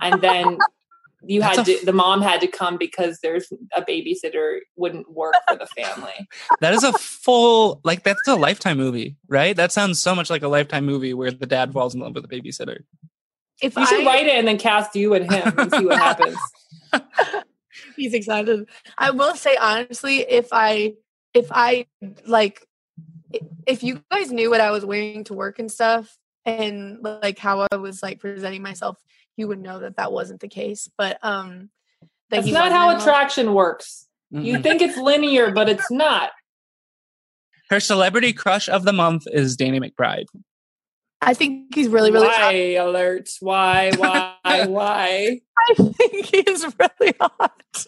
[0.02, 0.58] and then
[1.26, 5.10] you That's had a to the mom had to come because there's a babysitter wouldn't
[5.10, 6.28] work for the family.
[6.60, 9.56] That is a full like that's a lifetime movie, right?
[9.56, 12.28] That sounds so much like a lifetime movie where the dad falls in love with
[12.28, 12.80] the babysitter.
[13.62, 16.36] If You should write it and then cast you and him and see what happens.
[17.96, 18.68] he's excited.
[18.98, 20.94] I will say honestly, if I,
[21.32, 21.86] if I
[22.26, 22.66] like,
[23.66, 27.66] if you guys knew what I was wearing to work and stuff, and like how
[27.70, 28.98] I was like presenting myself,
[29.36, 30.88] you would know that that wasn't the case.
[30.96, 31.70] But um,
[32.30, 33.02] that That's not how in love.
[33.02, 34.06] attraction works.
[34.30, 34.62] You Mm-mm.
[34.62, 36.30] think it's linear, but it's not.
[37.70, 40.26] Her celebrity crush of the month is Danny McBride.
[41.20, 42.26] I think he's really, really.
[42.26, 42.88] why hot.
[42.88, 43.36] alerts?
[43.40, 43.92] Why?
[43.96, 44.34] Why?
[44.66, 45.40] why?
[45.58, 47.86] I think he's really hot,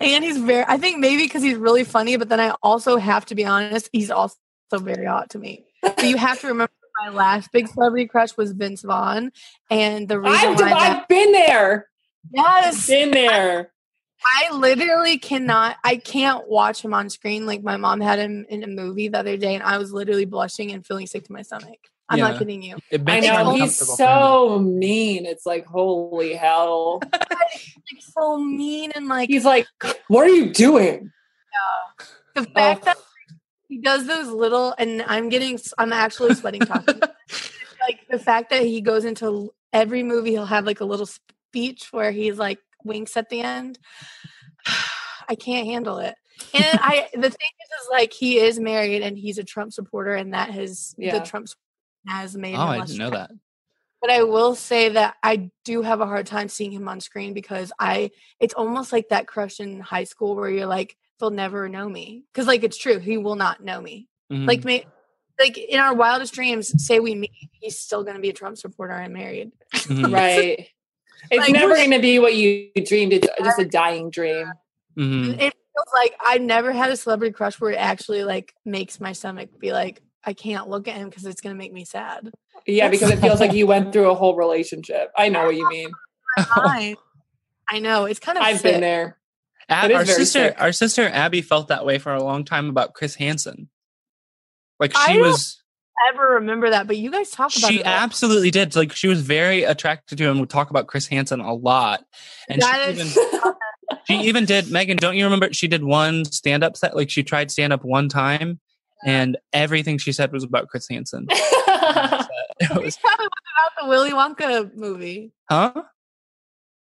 [0.00, 0.64] and he's very.
[0.66, 3.90] I think maybe because he's really funny, but then I also have to be honest,
[3.92, 4.36] he's also
[4.72, 5.66] very hot to me.
[5.98, 9.32] So you have to remember my last big celebrity crush was Vince Vaughn,
[9.70, 11.88] and the reason I've, why I've been there.
[12.32, 13.70] yes, Been there.
[14.24, 15.76] I literally cannot.
[15.82, 17.44] I can't watch him on screen.
[17.44, 20.26] Like my mom had him in a movie the other day, and I was literally
[20.26, 21.78] blushing and feeling sick to my stomach.
[22.08, 22.28] I'm Yeah.
[22.28, 22.76] not kidding you.
[22.90, 25.26] It I know he's uncomfortable for so mean.
[25.26, 27.00] It's like holy hell.
[27.12, 29.66] Like so mean and like He's like,
[30.08, 31.10] what are you doing?
[32.34, 32.44] the oh.
[32.54, 32.84] fact Oh.
[32.86, 32.98] that
[33.72, 37.00] he does those little and i'm getting i'm actually sweating talking
[37.88, 41.88] like the fact that he goes into every movie he'll have like a little speech
[41.90, 43.78] where he's like winks at the end
[45.30, 46.14] i can't handle it
[46.52, 50.14] and i the thing is is like he is married and he's a trump supporter
[50.14, 51.18] and that has Yeah.
[51.18, 51.48] the trump
[52.06, 53.30] has made Oh, I didn't know that.
[54.02, 57.32] but I will say that I do have a hard time seeing him on screen
[57.32, 61.68] because I it's almost like that crush in high school where you're like they'll never
[61.68, 64.48] know me because like it's true he will not know me Mhm.
[64.48, 64.84] like me
[65.38, 68.58] like in our wildest dreams say we meet he's still going to be a Trump
[68.58, 70.12] supporter and married Mhm.
[70.12, 70.68] Right.
[71.30, 73.12] It's Like, never going to be what you dreamed.
[73.12, 74.52] It's just a dying dream.
[74.98, 75.34] Mhm.
[75.34, 79.12] it feels like I never had a celebrity crush where it actually like makes my
[79.12, 82.32] stomach be like I can't look at him because it's going to make me sad
[82.66, 85.12] Yeah, because it feels like you went through a whole relationship.
[85.16, 85.90] I know what you mean.
[87.68, 88.72] I know it's kind of I've sick.
[88.72, 89.16] been there.
[89.72, 90.56] Ab- our sister, sick.
[90.60, 93.68] our sister Abby felt that way for a long time about Chris Hansen.
[94.80, 95.62] Like I she don't was,
[96.12, 97.86] ever remember that, but you guys talk about she it.
[97.86, 98.74] absolutely did.
[98.76, 100.40] Like she was very attracted to him.
[100.40, 102.04] Would talk about Chris Hansen a lot,
[102.48, 103.54] and That she is- even
[104.08, 104.70] she even did.
[104.70, 105.52] Megan, don't you remember?
[105.52, 106.96] She did one stand up set.
[106.96, 108.58] Like she tried stand up one time,
[109.04, 111.26] and everything she said was about Chris Hansen.
[112.60, 115.32] It was, talked about the Willy Wonka movie.
[115.50, 115.82] huh?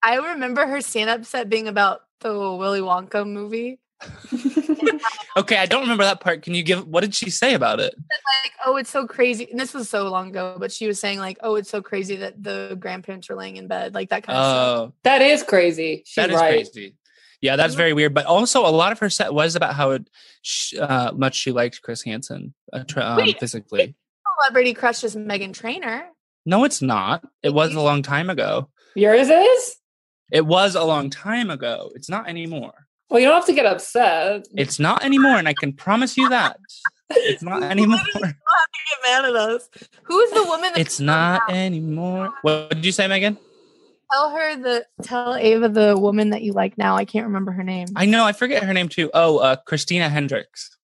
[0.02, 3.80] I remember her stand-up set being about the Willy Wonka movie.
[5.38, 6.43] Okay, I don't remember that part.
[6.43, 6.88] Can you give?
[6.88, 7.93] What did she say about it?
[7.97, 9.49] Like, oh, it's so crazy.
[9.51, 12.16] And this was so long ago, but she was saying like, oh, it's so crazy
[12.18, 14.78] that the grandparents are laying in bed, like that kind of stuff.
[14.78, 16.03] Oh, that is crazy.
[16.05, 16.53] She's that is right.
[16.53, 16.95] crazy.
[17.41, 18.13] Yeah, that's very weird.
[18.13, 20.09] But also, a lot of her set was about how it,
[20.80, 23.38] uh, much she liked Chris Hansen uh, tra- um, Wait.
[23.38, 23.93] physically.
[24.39, 26.05] Celebrity crush is Meghan Trainor.
[26.45, 27.26] No, it's not.
[27.43, 28.70] It was a long time ago.
[28.95, 29.76] Yours is?
[30.32, 31.91] It was a long time ago.
[31.95, 32.73] It's not anymore.
[33.09, 34.47] Well, you don't have to get upset.
[34.55, 36.57] It's not anymore, and I can promise you that
[37.11, 37.97] it's not anymore.
[37.97, 39.69] not to Get mad at us.
[40.03, 40.71] Who's the woman?
[40.73, 42.34] that- It's not anymore.
[42.41, 43.38] What did you say, Megan?
[44.11, 46.95] Tell her the tell Ava the woman that you like now.
[46.95, 47.88] I can't remember her name.
[47.95, 48.23] I know.
[48.23, 49.09] I forget her name too.
[49.13, 50.78] Oh, uh, Christina Hendricks.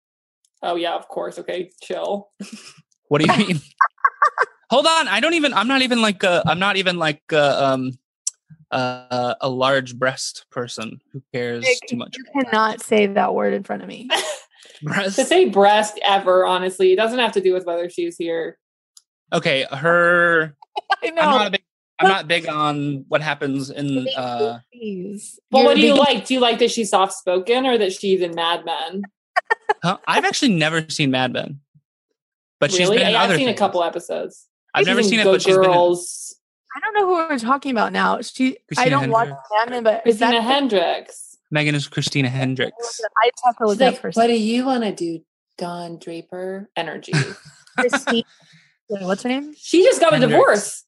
[0.63, 1.37] Oh yeah, of course.
[1.39, 2.29] Okay, chill.
[3.09, 3.61] What do you mean?
[4.71, 5.07] Hold on.
[5.07, 5.53] I don't even.
[5.53, 6.23] I'm not even like.
[6.23, 7.21] Uh, I'm not even like.
[7.31, 7.91] Uh, um,
[8.72, 12.15] uh, a large breast person who cares Nick, too much.
[12.17, 14.09] you cannot say that word in front of me.
[14.84, 15.15] Breast.
[15.17, 18.57] To say breast ever, honestly, it doesn't have to do with whether she's here.
[19.32, 20.55] Okay, her.
[21.03, 21.47] I I'm not know.
[21.47, 21.61] a big.
[21.99, 24.07] I'm not big on what happens in.
[24.17, 24.59] Uh,
[25.51, 26.26] Well, what do you big- like?
[26.26, 29.03] Do you like that she's soft spoken or that she's in Mad Men?
[29.84, 29.97] huh?
[30.07, 31.59] I've actually never seen Mad Men,
[32.59, 32.97] but she's really?
[32.97, 34.47] been in Yeah, I've seen a couple episodes.
[34.74, 35.65] I've never She's in seen it, Good but she's been.
[35.65, 36.36] In, Girls.
[36.76, 38.22] I don't know who we're talking about now.
[38.22, 38.57] She.
[38.78, 39.49] I don't watch Hendricks.
[39.57, 41.38] Mad Men, but is Christina that Hendricks.
[41.51, 43.01] Megan is Christina Hendricks.
[43.22, 44.22] I just have to look She's like, person.
[44.22, 45.22] what do you want to do,
[45.57, 46.69] Don Draper?
[46.78, 47.11] Energy.
[47.78, 48.24] Christine.
[48.88, 49.53] What's her name?
[49.57, 50.86] she just got a divorce.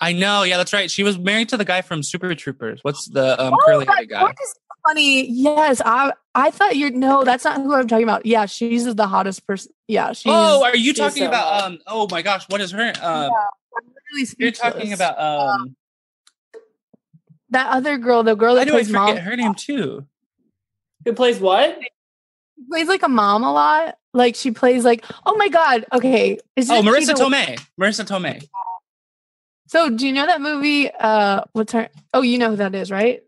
[0.00, 0.42] I know.
[0.42, 0.90] Yeah, that's right.
[0.90, 2.80] She was married to the guy from Super Troopers.
[2.82, 4.22] What's the um, Oh, curly that headed guy?
[4.22, 4.54] What is
[4.86, 5.28] funny?
[5.30, 6.12] Yes, I.
[6.34, 6.90] I thought you're.
[6.90, 8.26] No, that's not who I'm talking about.
[8.26, 9.72] Yeah, she's the hottest person.
[9.88, 10.32] Yeah, she's.
[10.34, 11.44] Oh, are you talking so about?
[11.44, 11.64] hot.
[11.64, 11.78] Um.
[11.86, 12.92] Oh my gosh, what is her?
[13.00, 13.30] Um.
[13.32, 13.32] I'm
[14.12, 15.18] really You're talking about.
[15.18, 15.76] Um.
[17.50, 19.16] that other girl, the girl that I plays mom.
[19.16, 20.06] her name too?
[21.04, 21.78] Who plays what?
[22.70, 23.96] plays like a mom a lot.
[24.12, 26.38] Like she plays like, oh my god, okay.
[26.56, 27.60] Is Oh, Marisa the- Tomei.
[27.80, 28.46] Marisa Tomei.
[29.68, 30.90] So do you know that movie?
[30.90, 31.88] Uh, what's her?
[32.14, 33.22] Oh, you know who that is, right?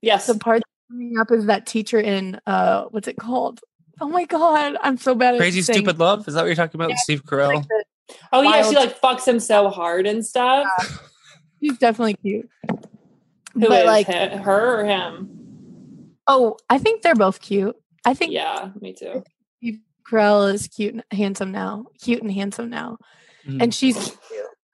[0.00, 0.26] Yes.
[0.26, 3.60] The part coming up is that teacher in uh, what's it called?
[4.00, 6.26] Oh my god, I'm so bad at Crazy saying- Stupid Love.
[6.26, 6.90] Is that what you're talking about?
[6.90, 6.96] Yeah.
[6.96, 7.54] Steve Carell.
[7.54, 7.81] Like the-
[8.32, 10.66] Oh yeah, she like fucks him so hard and stuff.
[11.62, 12.48] She's definitely cute.
[13.54, 16.16] Who but is like, he- her or him?
[16.26, 17.76] oh, I think they're both cute.
[18.04, 19.22] I think Yeah, me too.
[19.58, 19.78] Steve
[20.10, 21.86] Carell is cute and handsome now.
[22.00, 22.98] Cute and handsome now.
[23.46, 23.62] Mm.
[23.62, 24.16] And she's cute.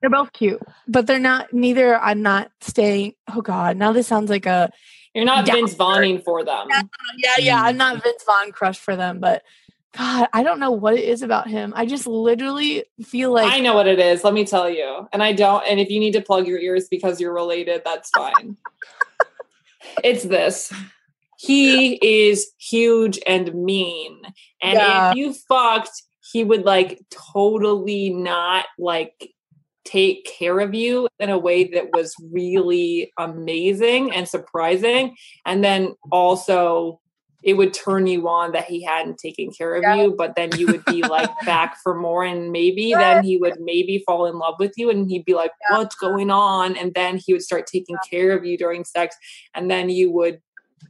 [0.01, 1.53] They're both cute, but they're not.
[1.53, 1.99] Neither.
[1.99, 3.14] I'm not staying.
[3.34, 3.76] Oh God!
[3.76, 4.70] Now this sounds like a
[5.12, 5.55] You're not Yeah.
[5.55, 6.68] Vince Vaughning for them.
[6.70, 7.59] yeah, yeah.
[7.61, 7.64] Mm.
[7.64, 9.43] I'm not Vince Vaughn crush for them, but
[9.97, 11.72] God, I don't know what it is about him.
[11.74, 14.22] I just literally feel like I know what it is.
[14.22, 15.09] Let me tell you.
[15.12, 15.64] And I don't.
[15.66, 18.57] And if you need to plug your ears because you're related, that's fine.
[20.05, 20.72] it's this.
[21.39, 21.95] He
[22.26, 24.20] is huge and mean.
[24.62, 25.11] And Yeah.
[25.11, 29.32] if you fucked, he would like totally not like
[29.84, 35.16] take care of you in a way that was really amazing and surprising.
[35.47, 37.01] And then also
[37.43, 39.95] it would turn you on that he hadn't taken care of Yeah.
[39.95, 42.24] you, but then you would be like back for more.
[42.24, 45.53] And maybe then he would maybe fall in love with you and he'd be like,
[45.70, 45.78] Yeah.
[45.78, 46.76] What's going on?
[46.76, 49.16] And then he would start taking care of you during sex.
[49.55, 50.41] And then you would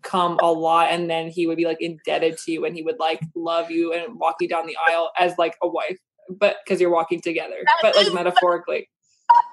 [0.02, 2.98] come a lot and then he would be like indebted to you and he would
[2.98, 6.80] like love you and walk you down the aisle as like a wife but because
[6.80, 8.88] you're walking together but like metaphorically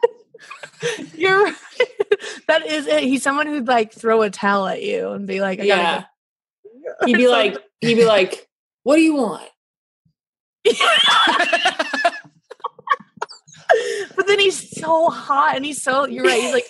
[1.16, 1.56] you're right.
[2.48, 3.04] that is it.
[3.04, 6.04] He's someone who'd like throw a towel at you and be like, I yeah.
[7.06, 8.48] He'd be like he'd be like
[8.84, 9.50] what do you want?
[14.16, 16.68] But then he's so hot and he's so you're right, he's like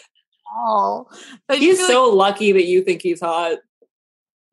[0.51, 1.11] tall.
[1.47, 3.57] But he's feel so lucky that you think he's hot.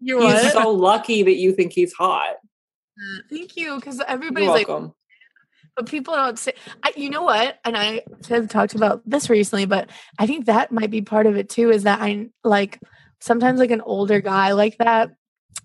[0.01, 2.35] You're he's so lucky that you think he's hot.
[3.31, 3.77] Thank you.
[3.77, 4.69] Because everybody's like,
[5.77, 6.53] but people don't say
[6.83, 7.59] I, you know what?
[7.65, 9.89] And i have talked about this recently but
[10.19, 12.79] i think that might be part of it too is that i like
[13.21, 15.11] sometimes like an older guy like that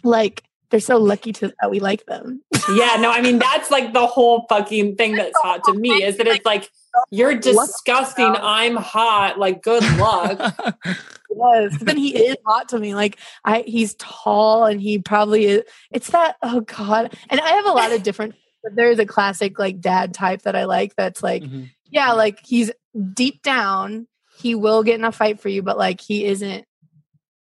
[0.08, 2.42] like they're so lucky to that we like them
[2.76, 6.18] yeah no i mean that's like the whole fucking thing that's hot to me is
[6.18, 6.70] that it's like
[7.12, 8.36] You're disgusting.
[8.42, 9.38] I'm hot.
[9.38, 10.56] Like, good luck.
[11.30, 12.96] Yes, but then he is hot to me.
[12.96, 15.64] Like I, he's tall and he probably is.
[15.92, 16.38] It's that.
[16.42, 17.14] Oh God!
[17.30, 18.34] And I have a lot of different.
[18.64, 20.96] But there's a classic like dad type that I like.
[20.96, 21.70] That's like, Mhm.
[21.92, 22.72] yeah, like he's
[23.14, 24.08] deep down,
[24.40, 26.66] he will get in a fight for you, but like he isn't.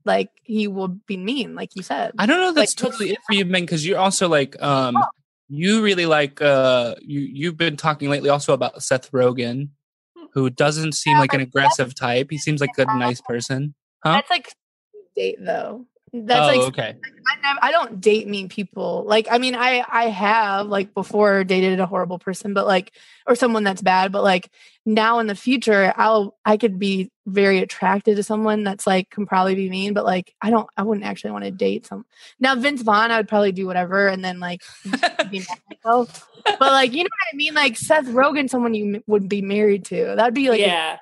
[0.05, 2.13] Like he will be mean, like you said.
[2.19, 2.53] I don't know.
[2.53, 4.97] That's Like, totally it for you, Ben, because you're also like, um,
[5.49, 9.69] you really like, uh, you you've been talking lately also about Seth Rogen,
[10.33, 12.29] who doesn't seem like an aggressive type.
[12.31, 13.75] He seems like a nice person.
[14.03, 14.15] Huh?
[14.15, 14.53] That's like
[15.17, 15.87] date though.
[16.13, 16.97] That's oh, like okay.
[17.45, 19.05] I, I don't date mean people.
[19.07, 22.93] Like, I mean, I I have like before dated a horrible person, but like,
[23.27, 24.11] or someone that's bad.
[24.11, 24.51] But like
[24.85, 29.27] now in the future, I'll I could be very attracted to someone that's like can
[29.27, 32.05] probably be mean, but like I don't, I wouldn't actually want to date some.
[32.41, 34.63] Now Vince Vaughn, I would probably do whatever, and then like
[35.31, 36.27] be mad myself.
[36.59, 37.53] But like, you know what I mean?
[37.53, 40.15] Like Seth Rogen, someone you m- would be married to.
[40.17, 40.97] That'd be like, yeah.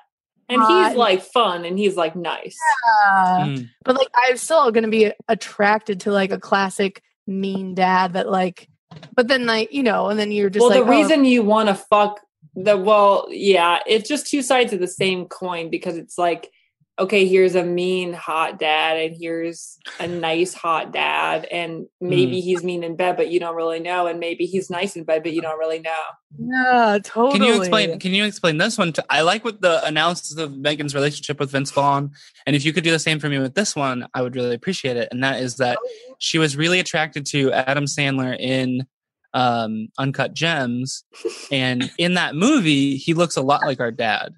[0.49, 0.89] And hot.
[0.89, 2.57] he's like fun and he's like nice.
[3.03, 3.45] yeah.
[3.45, 3.69] Mm.
[3.83, 8.67] but like I'm still gonna be attracted to like a classic mean dad that like
[9.13, 11.43] but then like you know and then you're just well, like the oh, reason you
[11.43, 12.19] want to fuck
[12.63, 16.51] the well, yeah, it's just two sides of the same coin because it's like,
[16.99, 22.63] okay, here's a mean hot dad, and here's a nice hot dad, and maybe he's
[22.63, 25.31] mean in bed, but you don't really know, and maybe he's nice in bed, but
[25.31, 26.03] you don't really know.
[26.37, 27.99] yeah totally Can you explain?
[27.99, 28.91] Can you explain this one?
[28.93, 32.11] To, I like what the analysis of Megan's relationship with Vince Vaughn,
[32.45, 34.55] and if you could do the same for me with this one, I would really
[34.55, 35.07] appreciate it.
[35.11, 35.79] And that is that
[36.19, 38.85] she was really attracted to Adam Sandler in
[39.33, 41.05] um, Uncut Gems,
[41.51, 44.33] and in that movie, he looks a lot like our dad.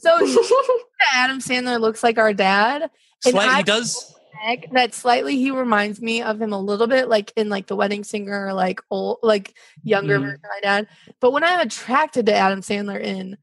[0.00, 0.10] So
[1.14, 2.90] Adam Sandler looks like our dad
[3.26, 4.14] And I- he does.
[4.72, 8.04] That slightly he reminds me of him a little bit like in like the wedding
[8.04, 10.22] singer like old like younger Mhm.
[10.22, 10.86] version of my dad
[11.18, 13.36] but when i'm attracted to adam sandler in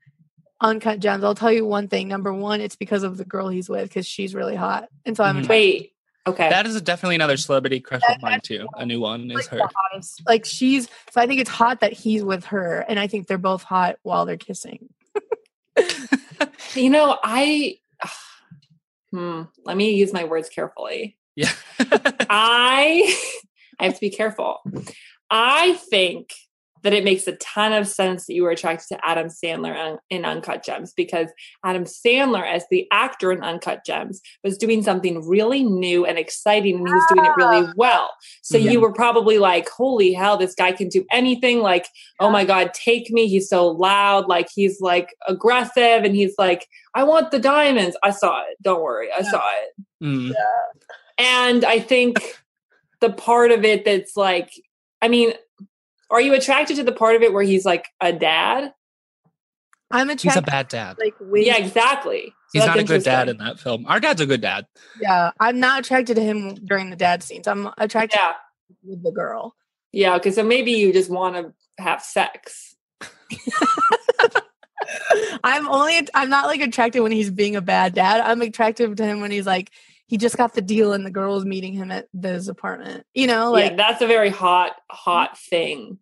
[0.61, 3.67] uncut gems i'll tell you one thing number one it's because of the girl he's
[3.67, 5.49] with because she's really hot and so i'm Mhm.
[5.49, 5.91] Wait,
[6.25, 6.49] okay.
[6.49, 8.65] That is definitely another celebrity crush of mine too.
[8.75, 9.59] A new one is like, her.
[9.91, 10.21] hottest.
[10.25, 13.37] like she's so I think it's hot that he's with her and I think they're
[13.37, 14.87] both hot while they're kissing.
[16.75, 17.79] you know, I.
[19.11, 21.17] Hmm, let me use my words carefully.
[21.35, 21.51] Yeah.
[21.79, 23.15] I
[23.79, 24.59] I have to be careful.
[25.29, 26.33] I think
[26.85, 29.97] that it makes a ton of sense that you were attracted to Adam Sandler in,
[30.19, 31.29] in Uncut Gems because
[31.63, 36.75] Adam Sandler, as the actor in Uncut Gems, was doing something really new and exciting,
[36.77, 38.11] and he was doing it really well.
[38.43, 38.69] So Yeah.
[38.73, 41.87] you were probably like, "Holy hell, this guy can do anything!" Like,
[42.19, 46.67] "Oh my god, take me!" He's so loud, like he's like aggressive, and he's like,
[46.93, 48.57] "I want the diamonds." I saw it.
[48.61, 49.31] Don't worry, I Yeah.
[49.31, 49.83] saw it.
[50.03, 50.33] Mm.
[51.17, 52.17] And I think
[53.01, 54.51] the part of it that's like,
[55.01, 55.33] I mean,
[56.09, 58.73] are you attracted to the part of it where he's like a dad?
[59.91, 60.97] I'm He's attracted a bad dad.
[60.99, 62.33] like with, Yeah, exactly.
[62.49, 63.85] So He's not a good dad in that film.
[63.87, 64.65] Our dad's a good dad.
[64.99, 65.31] yeah.
[65.39, 67.47] I'm not attracted to him during the dad scenes.
[67.47, 68.33] I'm attracted Yeah.
[68.83, 69.55] with the girl.
[69.91, 70.15] Yeah.
[70.15, 70.31] Okay.
[70.31, 71.53] So maybe you just want to
[71.83, 72.75] have sex.
[75.43, 78.21] I'm only I'm not like attracted when he's being a bad dad.
[78.21, 79.71] I'm attracted to him when he's like
[80.07, 83.05] he just got the deal and the girl's meeting him at his apartment.
[83.13, 85.49] You know, like yeah, that's a very hot, hot mm.
[85.49, 85.99] thing.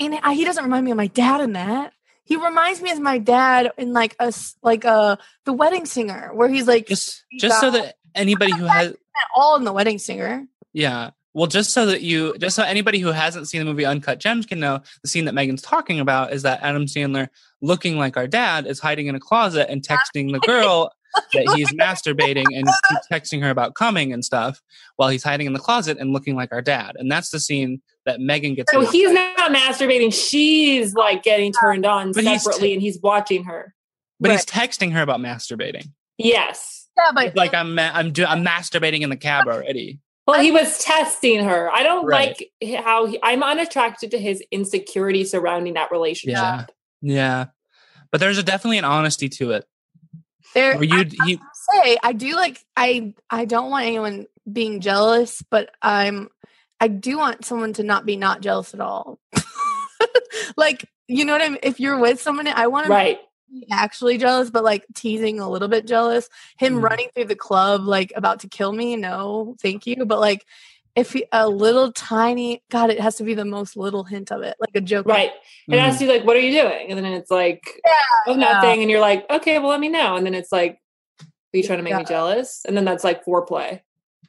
[0.00, 1.92] and I, he doesn't remind me of my dad in that.
[2.24, 6.30] He reminds me of my dad in like a s- like a the wedding singer
[6.34, 8.94] where he's like Just just so that anybody who has
[9.36, 10.46] all in the wedding singer.
[10.72, 11.10] Yeah.
[11.36, 14.46] Well, just so that you, just so anybody who hasn't seen the movie Uncut Gems
[14.46, 17.28] can know, the scene that Megan's talking about is that Adam Sandler,
[17.60, 20.90] looking like our dad, is hiding in a closet and texting the girl
[21.32, 24.60] that he's masturbating and keeps texting her about coming and stuff
[24.96, 26.92] while he's hiding in the closet and looking like our dad.
[26.96, 28.70] And that's the scene that Megan gets.
[28.72, 29.36] So he's upset.
[29.38, 30.12] not masturbating.
[30.12, 33.74] She's like getting turned on But he's separately and he's watching her.
[34.20, 35.88] but he's texting her about masturbating.
[36.18, 36.86] Yes.
[36.96, 39.98] Yeah, but Like I'm, ma- I'm, do- I'm masturbating in the cab already.
[40.26, 41.70] Well, he was testing her.
[41.70, 42.42] I don't Right.
[42.62, 46.36] like how he, I'm unattracted to his insecurity surrounding that relationship.
[46.38, 46.64] Yeah,
[47.00, 47.44] yeah.
[48.10, 49.66] But there's a, definitely an honesty to it.
[50.56, 51.38] There Where you, he,
[51.70, 56.30] say I do like I I don't want anyone being jealous, but I'm
[56.80, 59.18] I do want someone to not be not jealous at all.
[60.56, 61.58] like you know what I mean?
[61.62, 63.18] If you're with someone, I want to Right.
[63.52, 66.28] be actually jealous, but like teasing a little bit jealous.
[66.58, 66.82] Him Mhm.
[66.82, 70.04] running through the club like about to kill me, no, thank you.
[70.06, 70.44] But like
[70.96, 74.42] if he, a little tiny, God, it has to be the most little hint of
[74.42, 75.06] it, like a joke.
[75.06, 75.30] Right.
[75.68, 75.78] It Mhm.
[75.78, 76.90] asks you like, what are you doing?
[76.90, 77.62] And then it's like,
[78.26, 78.80] oh, nothing.
[78.80, 80.16] And you're like, okay, well, let me know.
[80.16, 80.80] And then it's like,
[81.20, 82.62] are you trying to make me jealous?
[82.66, 83.82] And then that's like foreplay.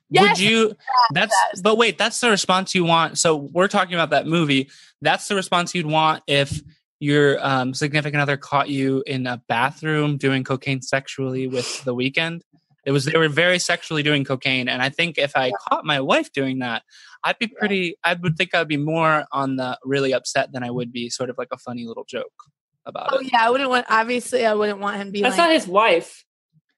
[0.10, 0.74] Yes, would you
[1.14, 1.62] that's yes.
[1.62, 4.70] but wait that's the response you want so we're talking about that movie
[5.02, 6.62] that's the response you'd want if
[7.00, 12.42] your um, significant other caught you in a bathroom doing cocaine sexually with the Weeknd.
[12.88, 16.00] It was they were very sexually doing cocaine, and I think if I caught my
[16.00, 16.84] wife doing that,
[17.22, 17.98] I'd be pretty.
[18.02, 21.30] I would think I'd be more on the really upset than I would be sort
[21.30, 22.32] of like a funny little joke
[22.86, 23.26] about Oh it.
[23.26, 23.88] Oh yeah, I wouldn't want.
[23.90, 25.48] Obviously, I wouldn't want him to be That's like.
[25.50, 26.24] not his wife.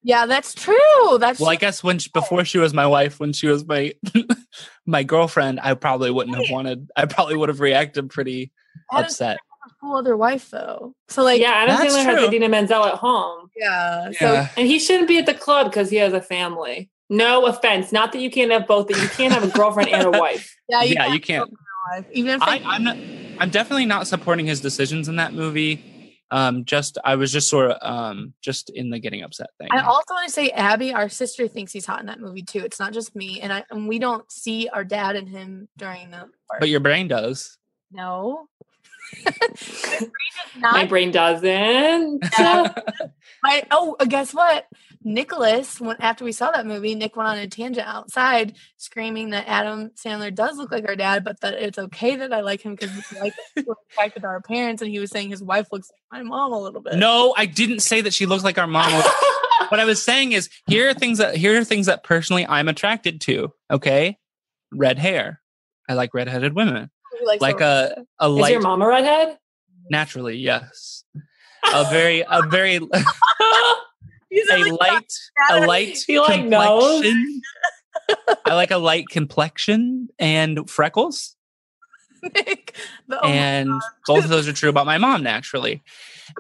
[0.01, 1.17] yeah, that's true.
[1.19, 3.93] That's Well, I guess when she, before she was my wife, when she was my
[4.87, 6.89] my girlfriend, I probably wouldn't have wanted.
[6.97, 8.51] I probably would have reacted pretty
[8.91, 9.37] Adam's upset.
[9.69, 10.93] A cool other wife though.
[11.07, 12.27] So like, yeah, Adam that's Sandler has true.
[12.27, 13.49] Idina Menzel at home.
[13.55, 14.11] yeah.
[14.11, 14.49] So Yeah.
[14.57, 16.89] And he shouldn't be at the club because he has a family.
[17.09, 17.91] No offense.
[17.91, 20.55] Not that you can't have both, but you can't have a girlfriend and a wife.
[20.69, 21.39] yeah, yeah, can't you can't.
[21.39, 22.05] have a wife.
[22.11, 22.97] Even if I, they- I'm not,
[23.39, 25.95] I'm definitely not supporting his decisions in that movie.
[26.31, 29.69] Um, just I was just sort of um just in the getting upset thing.
[29.71, 32.59] I also want to say Abby, our sister, thinks he's hot in that movie too.
[32.59, 36.11] It's not just me, and I and we don't see our dad and him during
[36.11, 36.17] the.
[36.47, 36.59] Part.
[36.59, 37.57] but your brain does.
[37.91, 38.45] no.
[40.59, 42.83] My brain does not
[43.43, 43.63] My.
[43.71, 44.67] Oh, guess what?
[45.01, 49.47] Nicholas, when after we saw that movie, Nick went on a tangent outside, screaming that
[49.47, 52.75] Adam Sandler does look like our dad, but that it's okay that I like him
[52.75, 54.81] because we like attracted to our parents.
[54.81, 56.95] And he was saying his wife looks like my mom a little bit.
[56.95, 58.91] No, I didn't say that she looks like our mom.
[59.69, 62.67] what I was saying is here are things that here are things that personally I'm
[62.67, 63.53] attracted to.
[63.71, 64.17] Okay,
[64.73, 65.41] red hair.
[65.87, 66.91] I like redheaded women.
[67.25, 69.37] Like the- a a Is light your mom a redhead?
[69.89, 71.03] naturally yes.
[71.73, 72.75] A very a very
[74.51, 75.13] a light
[75.51, 77.41] a light He, like, complexion.
[78.45, 81.35] I like a light complexion and freckles.
[82.21, 82.75] Nick.
[83.11, 83.71] Oh and
[84.05, 85.81] both of those are true about my mom naturally.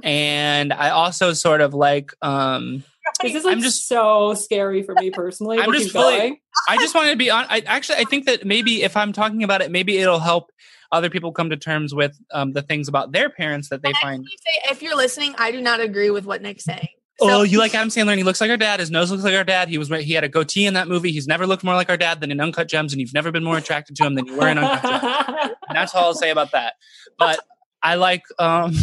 [0.03, 2.83] And I also sort of like um
[3.21, 5.59] This is I'm just- so scary for me personally.
[5.59, 6.37] I'm just keep fully- going.
[6.67, 7.45] I just wanted to be on.
[7.49, 10.51] I actually, I think that maybe if I'm talking about it, maybe it'll help
[10.91, 14.25] other people come to terms with um, the things about their parents that they find.
[14.25, 16.87] say, if you're listening, I do not agree with what Nick's saying.
[17.21, 18.79] Oh, you like Adam Sandler and he looks like our dad.
[18.79, 19.67] His nose looks like our dad.
[19.67, 21.11] He was he had a goatee in that movie.
[21.11, 23.43] He's never looked more like our dad than in Uncut Gems, and you've never been
[23.43, 25.55] more attracted to him than you were in Uncut Gems.
[25.67, 26.75] And that's all I'll say about that.
[27.17, 27.39] But
[27.83, 28.23] I like.
[28.39, 28.73] um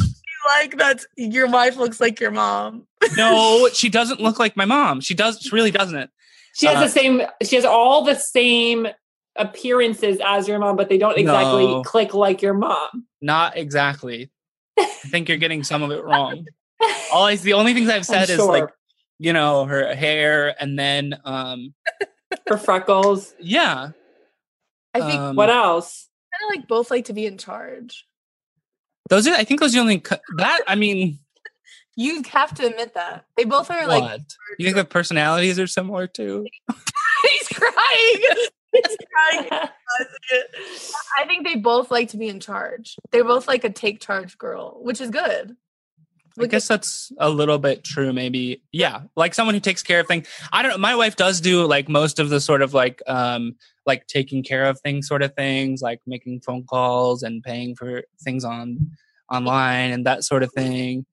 [0.47, 2.87] like that's your wife looks like your mom.
[3.17, 5.01] No, she doesn't look like my mom.
[5.01, 5.39] She does.
[5.41, 6.11] She really doesn't.
[6.55, 7.23] she has Uh, the same.
[7.43, 8.89] She has all the same
[9.37, 11.83] appearances as your mom, but they don't exactly No.
[11.83, 13.07] click like your mom.
[13.21, 14.31] Not exactly.
[14.79, 16.47] I think you're getting some of it wrong.
[17.13, 18.69] All I, the only things I've I'm said is like
[19.19, 21.75] you know her hair and then um
[22.49, 23.35] her freckles.
[23.41, 23.91] yeah
[24.93, 26.09] I think um, What else?
[26.39, 28.05] kind of like both like to be in charge.
[29.09, 31.19] Those are i think those are the only co- that i mean
[31.97, 34.03] You have to admit that they both are like.
[34.03, 34.21] what
[34.59, 36.47] you think their personalities are similar too
[37.39, 38.23] He's crying.
[38.73, 38.97] He's
[39.51, 39.69] crying.
[41.19, 42.97] I think they both like to be in charge.
[43.11, 45.57] They're both like a take charge girl, which is good.
[46.39, 50.07] i guess that's a little bit true maybe yeah like someone who takes care of
[50.07, 53.01] things i don't know my wife does do like most of the sort of like
[53.07, 53.55] um
[53.87, 58.03] like taking care of things sort of things like making phone calls and paying for
[58.23, 58.91] things on
[59.33, 61.05] online and that sort of thing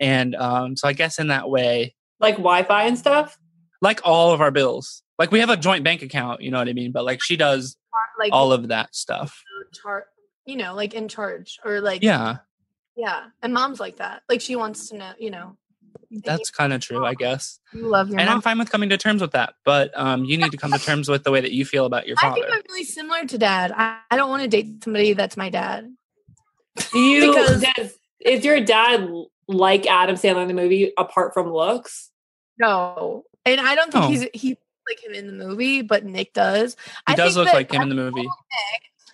[0.00, 3.36] and um so i guess in that way like Wi-Fi and stuff.
[3.82, 5.02] like all of our bills.
[5.18, 6.92] Like we have a joint bank account, you know what I mean?
[6.92, 7.76] But like she does
[8.18, 9.42] like all of that stuff.
[9.82, 10.06] char-
[10.46, 12.38] you know, like in charge or like Yeah,
[12.96, 13.24] yeah.
[13.42, 14.22] And mom's like that.
[14.28, 15.58] Like she wants to know, you know.
[16.24, 17.58] That's kind of true, I guess.
[17.72, 18.36] you love your And mom.
[18.36, 19.54] I'm fine with coming to terms with that.
[19.64, 22.06] But um, you need to come to terms with the way that you feel about
[22.06, 22.56] your I think father.
[22.56, 23.72] I'm really similar to dad.
[23.74, 25.92] I, I don't want to date somebody that's my dad.
[26.92, 27.30] Do you?
[27.32, 29.08] Because- does, is your dad
[29.48, 32.10] like Adam Sandler in the movie apart from looks?
[32.58, 33.24] No.
[33.44, 34.08] And I don't think Oh.
[34.08, 34.56] he's he
[34.88, 36.76] like him in the movie, but Nick does.
[37.08, 38.28] He I does think look that- like him in the movie.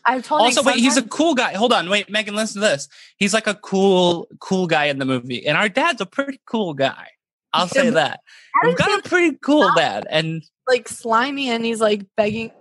[0.09, 1.53] I've told Also, wait, he's a cool guy.
[1.53, 2.89] Hold on, wait, Megan, listen to this.
[3.19, 6.73] He's like a cool, cool guy in the movie, and our dad's a pretty cool
[6.73, 7.09] guy.
[7.53, 8.21] I'll say that.
[8.57, 12.53] Adam We've got a pretty cool dad, and like slimy and he's like begging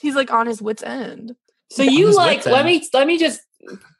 [0.00, 1.36] he's like on his wits end.
[1.70, 2.46] So you like?
[2.46, 2.66] Let end.
[2.66, 3.42] me let me just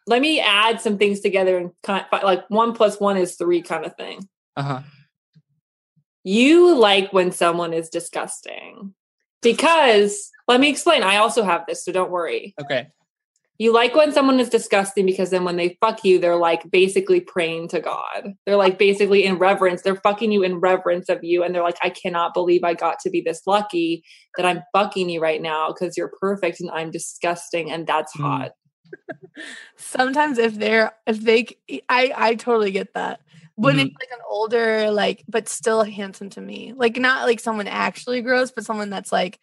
[0.07, 3.61] let me add some things together and kind of, like one plus one is three
[3.61, 4.29] kind of thing.
[4.57, 4.81] uh huh.
[6.25, 8.95] You like when someone is disgusting
[9.43, 11.03] because let me explain.
[11.03, 12.55] I also have this, so don't worry.
[12.61, 12.88] Okay.
[13.59, 17.20] You like when someone is disgusting because then when they fuck you, they're like basically
[17.20, 18.32] praying to God.
[18.45, 19.82] They're like basically in reverence.
[19.82, 21.45] They're fucking you in reverence of you.
[21.45, 24.03] And they're like, I cannot believe I got to be this lucky
[24.36, 27.70] that I'm fucking you right now because you're perfect and I'm disgusting.
[27.70, 28.22] And that's Hmm.
[28.22, 28.53] hot.
[29.76, 31.47] Sometimes if they're if they
[31.88, 33.20] I I totally get that.
[33.57, 33.86] When Mhm.
[33.86, 36.72] it's like an older like but still handsome to me.
[36.74, 39.38] Like not like someone actually gross, but someone that's like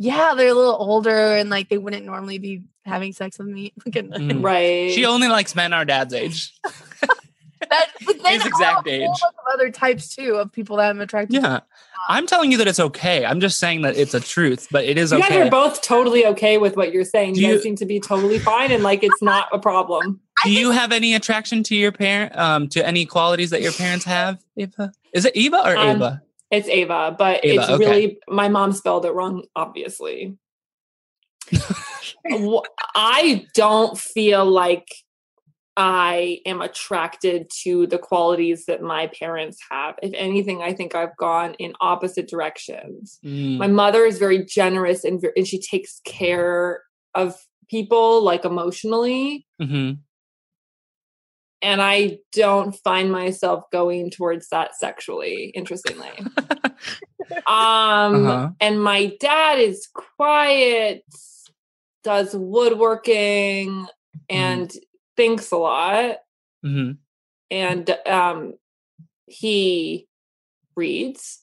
[0.00, 3.72] yeah, they're a little older and like they wouldn't normally be having sex with me.
[3.84, 4.44] Like, Mm.
[4.44, 4.92] Right.
[4.92, 6.52] She only likes men our dad's age.
[7.70, 9.06] But then His exact a whole age.
[9.06, 11.48] bunch of other types too of people that I'm attracted to.
[11.48, 11.60] Yeah.
[12.08, 13.26] I'm telling you that it's okay.
[13.26, 15.82] I'm just saying that it's a truth, but it is okay You guys are both
[15.82, 17.34] totally okay with what you're saying.
[17.34, 20.20] You, you- guys seem to be totally fine and like it's not a problem.
[20.44, 24.04] Do you have any attraction to your parent, um, to any qualities that your parents
[24.04, 24.92] have, Eva?
[25.12, 26.22] Is it Eva or Um, Ava?
[26.52, 27.84] It's Ava, but Ava, it's okay.
[27.84, 30.36] really my mom spelled it wrong, obviously.
[32.94, 34.88] I don't feel like
[35.80, 39.94] I am attracted to the qualities that my parents have.
[40.02, 43.20] If anything, I think I've gone in opposite directions.
[43.24, 46.82] Mm, My mother is very generous and, and she takes care
[47.14, 47.36] of
[47.70, 49.46] people like emotionally.
[49.62, 49.98] mhm.
[51.62, 56.10] And I don't find myself going towards that sexually, interestingly.
[57.46, 58.50] Um, Uh-huh.
[58.60, 61.04] and my dad is quiet,
[62.02, 63.86] does woodworking,
[64.30, 64.72] and
[65.18, 66.16] thinks a lot.
[66.64, 66.96] Mhm.
[67.50, 68.54] And um,
[69.26, 70.06] he
[70.76, 71.42] reads.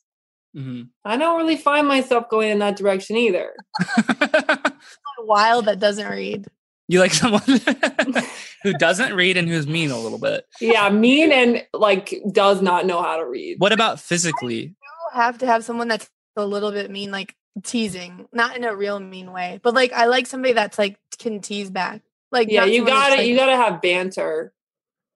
[0.56, 0.88] Mhm.
[1.04, 3.52] I don't really find myself going in that direction either.
[5.20, 6.48] Wild that doesn't read.
[6.88, 7.42] you like someone
[8.64, 10.46] who doesn't read and who's mean a little bit.
[10.62, 13.60] Yeah, mean and like does not know how to read.
[13.60, 14.62] What about physically?
[14.64, 18.76] You have to have someone that's a little bit mean, like teasing, not in a
[18.76, 22.02] real mean way, but like I like somebody that's like can tease back.
[22.32, 24.54] Like Yeah, you got to like, You got to have banter.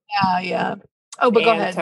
[0.09, 0.75] Yeah, yeah.
[1.19, 1.75] Oh, but go ahead.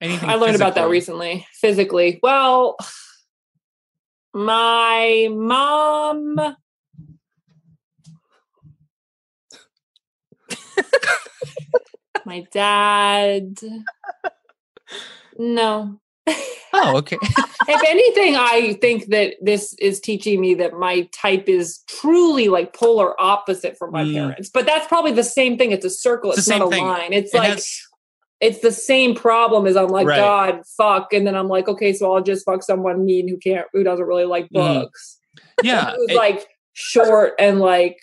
[0.00, 1.46] Anything I learned about that recently.
[1.54, 2.76] Physically, well,
[4.32, 6.36] my mom.
[12.24, 13.58] my dad.
[15.40, 16.00] No.
[16.72, 17.18] Oh, okay.
[17.70, 22.72] If anything, I think that this is teaching me that my type is truly like
[22.74, 24.14] polar opposite from my Mm.
[24.14, 24.48] parents.
[24.48, 25.70] But that's probably the same thing.
[25.72, 26.30] It's a circle.
[26.30, 26.84] It's It's, not a thing.
[26.86, 27.12] line.
[27.12, 27.80] It's It like has-
[28.40, 30.16] it's the same problem as I'm like, Right.
[30.18, 31.12] God, fuck.
[31.12, 34.06] And then I'm like, okay, so I'll just fuck someone mean who can't, who doesn't
[34.06, 34.80] really like Mhm.
[34.80, 35.18] books.
[35.62, 35.92] yeah.
[35.94, 37.98] Who's it- like short and like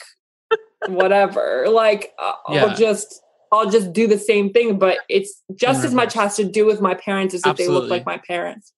[0.87, 1.65] whatever.
[1.69, 2.65] Like uh, Yeah.
[2.65, 3.21] I'll just,
[3.55, 4.77] I'll just do the same thing.
[4.77, 7.89] But it's just as much has to do with my parents as if they look
[7.89, 8.71] like my parents.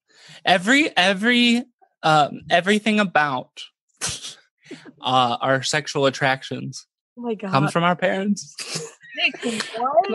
[0.45, 1.63] every every
[2.03, 3.63] um everything about
[5.01, 6.85] uh our sexual attractions
[7.17, 7.51] Oh my god.
[7.51, 8.55] comes from our parents?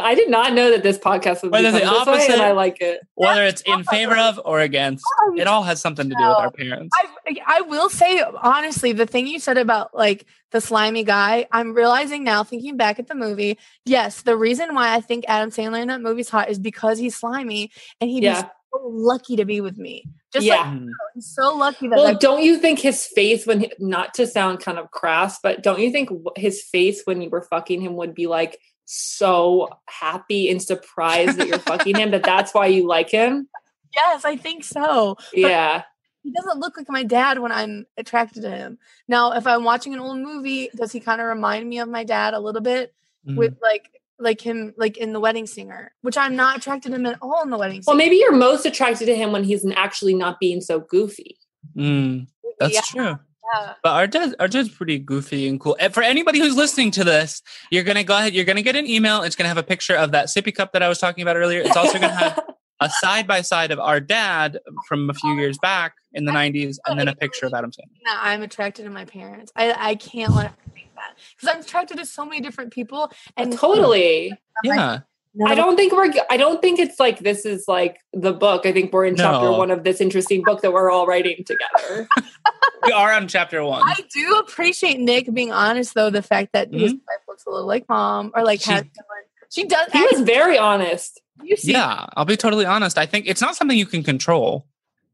[0.00, 2.42] I did not know that this podcast was Whether be the this way, opposite- and
[2.42, 3.00] I like it.
[3.14, 6.36] whether it's in favor of or against oh, it all has something to do with
[6.36, 6.94] our parents
[7.26, 11.72] I, I will say honestly, the thing you said about like the slimy guy, I'm
[11.72, 15.80] realizing now, thinking back at the movie, yes, the reason why I think Adam Sandler
[15.80, 18.42] in that movie's hot is because he's slimy and he'd Yeah.
[18.42, 20.04] be so lucky to be with me.
[20.32, 20.56] Just Yeah.
[20.70, 20.80] like
[21.14, 24.26] he's so lucky that Well, like, don't you think his face when he, not to
[24.26, 27.96] sound kind of crass, but don't you think his face when you were fucking him
[27.96, 32.86] would be like so happy and surprised that you're fucking him that that's why you
[32.86, 33.48] like him?
[33.94, 35.16] yes, I think so.
[35.32, 35.82] Yeah.
[36.22, 38.78] He doesn't look like my dad when I'm attracted to him.
[39.08, 42.04] Now, if I'm watching an old movie, does he kind of remind me of my
[42.04, 42.94] dad a little bit?
[43.26, 43.36] Mhm.
[43.36, 47.06] With like like him like in the wedding singer, which I'm not attracted to him
[47.06, 47.92] at all in the wedding singer.
[47.92, 51.38] Well, maybe you're most attracted to him when he's actually not being so goofy.
[51.76, 52.28] Mm,
[52.58, 53.18] that's Yeah, true
[53.54, 53.74] yeah.
[53.82, 57.04] but our dad our dad's pretty goofy and cool and for anybody who's listening to
[57.04, 59.94] this you're gonna go ahead you're gonna get an email it's gonna have a picture
[59.94, 62.38] of that sippy cup that i was talking about earlier it's also gonna have
[62.80, 66.78] a side by side of our dad from a few years back in the 90s
[66.86, 69.52] and then a picture of adam sandler that I'm attracted to my parents.
[69.54, 73.52] I, I can't let think that because I'm attracted to so many different people and
[73.52, 74.32] totally.
[74.64, 75.00] yeah
[75.34, 76.12] none I don't think we're.
[76.30, 78.66] I don't think it's like this is like the book.
[78.66, 82.08] I think we're in chapter one of this interesting book that we're all writing together.
[82.86, 86.10] we are on chapter one I do appreciate Nick being honest though.
[86.10, 88.70] The fact that his wife looks a little like mom or like Mm-hmm.
[88.70, 89.92] She- has similar- she does.
[89.92, 91.20] he was very honest.
[91.42, 94.66] you see, yeah i'll be totally honest i think it's not something you can control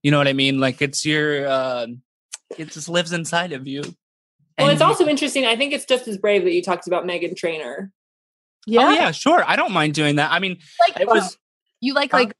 [0.02, 1.86] you know what i mean like it's your uh
[2.56, 3.94] it just lives inside of you Well,
[4.68, 5.44] And it's you- also interesting.
[5.46, 7.90] I think it's just as brave that you talked about Meghan Trainor.
[8.66, 11.38] Yeah, oh yeah sure i don't mind doing that i mean like it was
[11.80, 12.34] you like like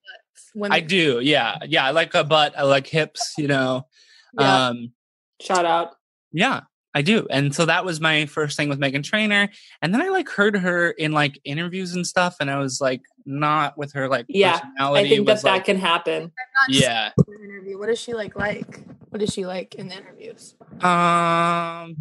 [0.54, 3.86] when i do yeah yeah i like a butt i like hips you know
[4.38, 4.68] Yeah.
[4.68, 4.92] um
[5.40, 5.94] Shout out.
[6.32, 6.60] yeah
[6.94, 9.48] i do and so that was my first thing with meghan trainor
[9.80, 13.02] and then i like heard her in like interviews and stuff and i was like
[13.24, 16.22] not with her like Yeah, I think that was that like, can happen.
[16.22, 17.78] I'm not just yeah in an interview.
[17.78, 18.34] What is she like?
[18.36, 20.54] Like what is she like in the interviews?
[20.80, 21.96] um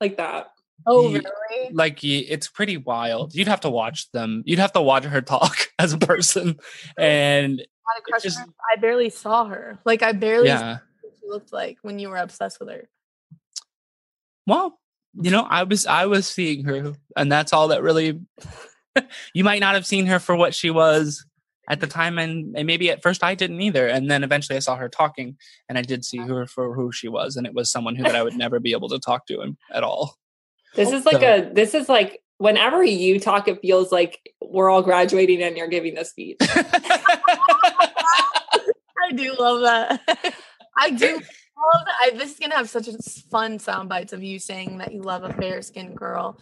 [0.00, 0.52] Like that.
[0.86, 1.72] Oh really?
[1.72, 5.56] like it's pretty wild you'd have to watch them you'd have to watch her talk
[5.78, 6.58] as a person
[6.96, 8.38] and I a crush just-
[8.72, 9.78] I barely saw her.
[9.84, 12.88] Like I barely saw yeah what she looked like when you were obsessed with her.
[14.46, 14.78] well
[15.14, 18.20] you know i was i was seeing her and that's all that really
[19.34, 21.26] you might not have seen her for what she was
[21.70, 23.86] at the time, and, and maybe at first I didn't either.
[23.86, 25.36] And then eventually I saw her talking,
[25.68, 28.16] and I did see her for who she was, and it was someone who that
[28.16, 30.16] I would never be able to talk to at all.
[30.74, 34.70] This is like So- a this is like whenever you talk, it feels like we're
[34.70, 36.36] all graduating and you're giving the speech.
[39.02, 40.00] I do love that.
[40.76, 41.94] I do love that.
[42.02, 44.92] I, this is gonna have such a s- fun sound bites of you saying that
[44.92, 46.38] you love a fair skinned girl.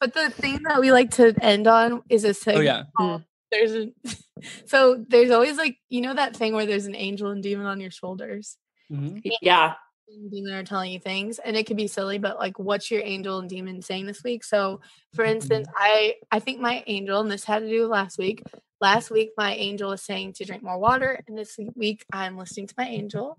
[0.00, 3.72] But the thing that we like to end on is a oh yeah, called There's
[3.72, 3.90] a
[4.66, 7.80] so there's always like you know that thing where there's an angel and demon on
[7.80, 8.56] your shoulders.
[8.92, 9.22] Mhm.
[9.40, 9.74] yeah.
[10.08, 13.02] And demon are telling you things and it could be silly but like what's your
[13.02, 14.44] angel and demon saying this week?
[14.44, 14.80] So
[15.12, 15.36] for mm-hmm.
[15.36, 18.42] instance i i think my angel and this had to do with last week
[18.80, 22.66] last week my angel was saying to drink more water and this week i'm listening
[22.66, 23.38] to my angel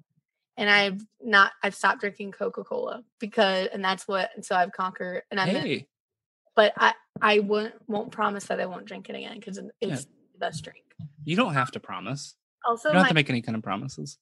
[0.57, 5.23] and i've not i've stopped drinking coca-cola because and that's what and so i've conquered
[5.29, 5.87] and i'm hey,
[6.55, 10.45] but i i won't won't promise that i won't drink it again because it's the
[10.45, 10.83] best drink.
[11.23, 12.35] You don't have to promise.
[12.65, 14.17] also You don't my have to make any kind of promises.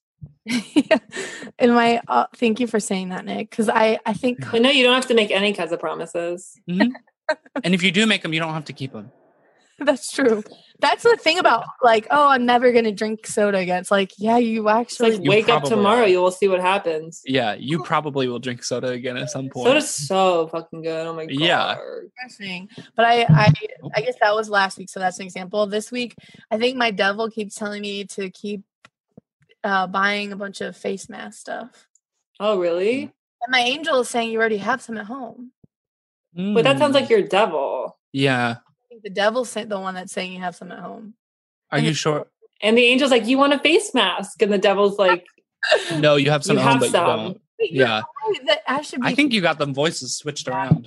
[1.59, 4.69] and my uh, thank you for saying that nick because i i think But no,
[4.69, 6.59] you don't have to make any kinds of promises.
[6.69, 6.91] Mhm.
[7.63, 9.11] and if you do make them, you don't have to keep them.
[9.79, 10.43] That's true.
[10.79, 13.79] That's the thing about like, oh, I'm never gonna drink soda again.
[13.79, 16.07] It's like, yeah, you actually like You wake up tomorrow, are.
[16.07, 17.21] you will see what happens.
[17.25, 19.67] Yeah, you probably will drink soda again at some point.
[19.67, 21.07] Soda's so fucking good.
[21.07, 21.39] Oh my god.
[21.39, 21.77] Yeah.
[22.95, 23.53] But I, I,
[23.95, 25.65] I guess that was last week, so that's an example.
[25.65, 26.15] This week,
[26.51, 28.63] I think my devil keeps telling me to keep
[29.63, 31.87] uh, buying a bunch of face mask stuff,
[32.39, 33.03] Oh really?
[33.41, 35.51] and my angel is saying you already have some at home.
[36.35, 37.01] But that sounds Mm.
[37.01, 37.97] like your devil.
[38.11, 38.55] Yeah.
[38.65, 41.13] I think the devil's sa- the one that's saying you have some at home.
[41.71, 42.27] Are you sure?
[42.61, 44.41] And the angel's like, you want a face mask?
[44.41, 45.25] And the devil's like,
[45.97, 47.01] No, you have some You at home, have but some.
[47.19, 47.41] you don't.
[47.59, 48.01] Wait, Yeah.
[48.67, 49.07] I should be.
[49.07, 50.85] I think you got them voices switched around.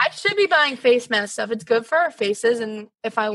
[0.00, 1.50] I should be buying face mask stuff.
[1.50, 3.28] It's good for our faces, and if I,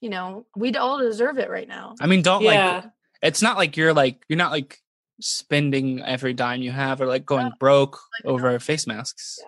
[0.00, 1.96] you know, we'd all deserve it right now.
[2.00, 2.74] I mean, don't yeah.
[2.76, 2.84] like.
[3.22, 4.78] It's not like you're like you're not like
[5.20, 9.38] spending every dime you have or like going broke over face masks.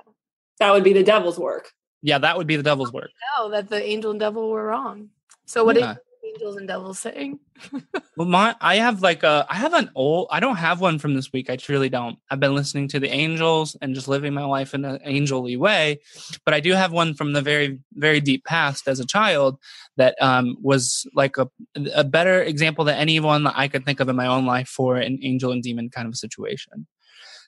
[0.58, 1.70] that would be the devil's work.
[2.02, 3.10] Yeah, that would be the devil's work.
[3.38, 5.10] know that the angel and devil were wrong.
[5.46, 5.92] So what Yeah.
[5.92, 5.98] are
[6.40, 7.38] angels and devils saying?
[8.16, 11.14] Well, my I have like a I have an old I don't have one from
[11.14, 11.48] this week.
[11.48, 12.18] I truly don't.
[12.30, 16.00] I've been listening to the angels and just living my life in an angelly way,
[16.44, 19.58] but I do have one from the very very deep past as a child
[19.96, 21.48] that um, was like a
[21.94, 24.96] a better example than anyone that I could think of in my own life for
[24.96, 26.86] an angel and demon kind of a situation.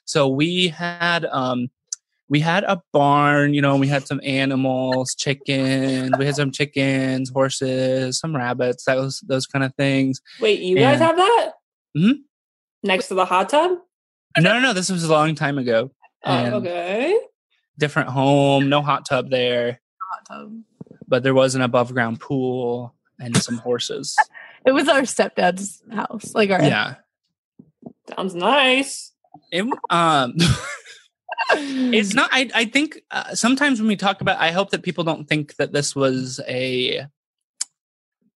[0.05, 1.69] So we had um
[2.29, 7.29] we had a barn, you know, we had some animals, chickens, we had some chickens,
[7.29, 10.21] horses, some rabbits, that was those kind of things.
[10.39, 11.51] Wait, you guys have that?
[11.97, 12.19] Mhm.
[12.81, 13.77] Next to the hot tub?
[14.37, 14.73] No, no, no.
[14.73, 15.91] This was a long time ago.
[16.25, 17.17] Oh, okay.
[17.77, 19.79] different home, no hot tub there,
[20.11, 20.53] Hot tub.
[21.07, 24.15] but there was an above ground pool and some horses.
[24.65, 26.95] It was our stepdad's house, like our yeah.
[28.15, 29.11] Sounds nice.
[29.51, 30.35] It, um,
[31.51, 32.29] it's not.
[32.31, 35.55] I I think uh, sometimes when we talk about, I hope that people don't think
[35.55, 37.05] that this was a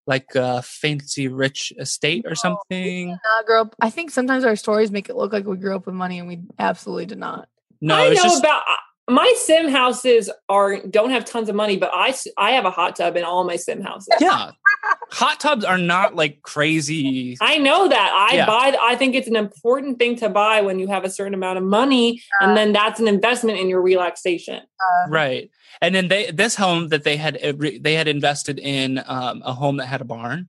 [0.05, 3.09] like a fancy rich estate or something.
[3.09, 3.75] not grow up.
[3.81, 6.27] I think sometimes our stories make it look like we grew up with money, and
[6.27, 7.49] we absolutely did not.
[7.81, 8.63] No, I it's know just about
[9.09, 12.95] my sim houses are don't have tons of money, but I I have a hot
[12.95, 14.09] tub in all my sim houses.
[14.19, 14.51] yeah.
[15.11, 17.37] Hot tubs are not like crazy.
[17.41, 18.27] I know that.
[18.31, 18.45] I Yeah.
[18.45, 21.57] buy I think it's an important thing to buy when you have a certain amount
[21.57, 24.61] of money and then that's an investment in your relaxation.
[25.09, 25.49] right
[25.81, 29.53] and then they this home that they had uh, they had invested in um, a
[29.53, 30.47] home that had a barn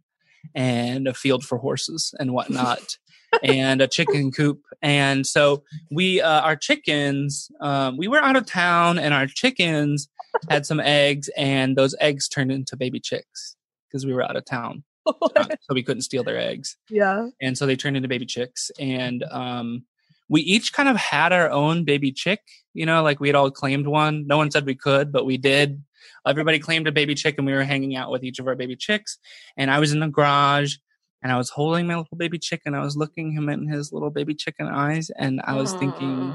[0.54, 2.96] and a field for horses and whatnot
[3.42, 4.62] and a chicken coop.
[4.82, 10.08] And so we uh, our chickens um, we were out of town and our chickens
[10.48, 13.56] had some eggs and those eggs turned into baby chicks
[13.88, 14.84] because we were out of town.
[15.36, 16.76] Uh, so we couldn't steal their eggs.
[16.90, 17.28] Yeah.
[17.40, 18.70] and so they turned into baby chicks.
[18.78, 19.84] And um
[20.28, 22.40] we each kind of had our own baby chick
[22.74, 24.26] you know like we had all claimed one.
[24.26, 25.82] No one said we could but we did.
[26.26, 28.76] Everybody claimed a baby chick and we were hanging out with each of our baby
[28.76, 29.16] chicks.
[29.56, 30.76] And i was in the garage
[31.22, 32.74] and i was holding my little baby chicken.
[32.74, 36.34] i was looking him in his little baby chicken eyes and i was thinking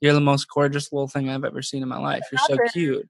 [0.00, 2.72] you're the most gorgeous little thing i've ever seen in my life you're so it.
[2.72, 3.08] cute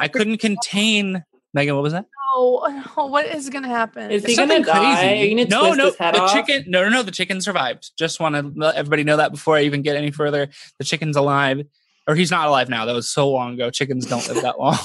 [0.00, 2.06] i couldn't contain megan what was that
[2.36, 4.10] Oh, oh, what is gonna happen?
[4.10, 5.10] Is he gonna something die?
[5.10, 6.32] Are you gonna no, twist no, his head the off?
[6.32, 6.64] chicken.
[6.70, 7.02] No, no, no.
[7.02, 7.92] The chicken survived.
[7.98, 10.48] Just want to let everybody know that before I even get any further.
[10.78, 11.64] The chicken's alive,
[12.06, 12.84] or he's not alive now.
[12.84, 13.70] That was so long ago.
[13.70, 14.78] Chickens don't live that long.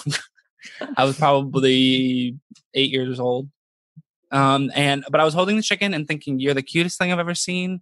[0.96, 2.38] I was probably
[2.74, 3.50] eight years old,
[4.32, 7.20] um, and but I was holding the chicken and thinking, "You're the cutest thing I've
[7.20, 7.82] ever seen."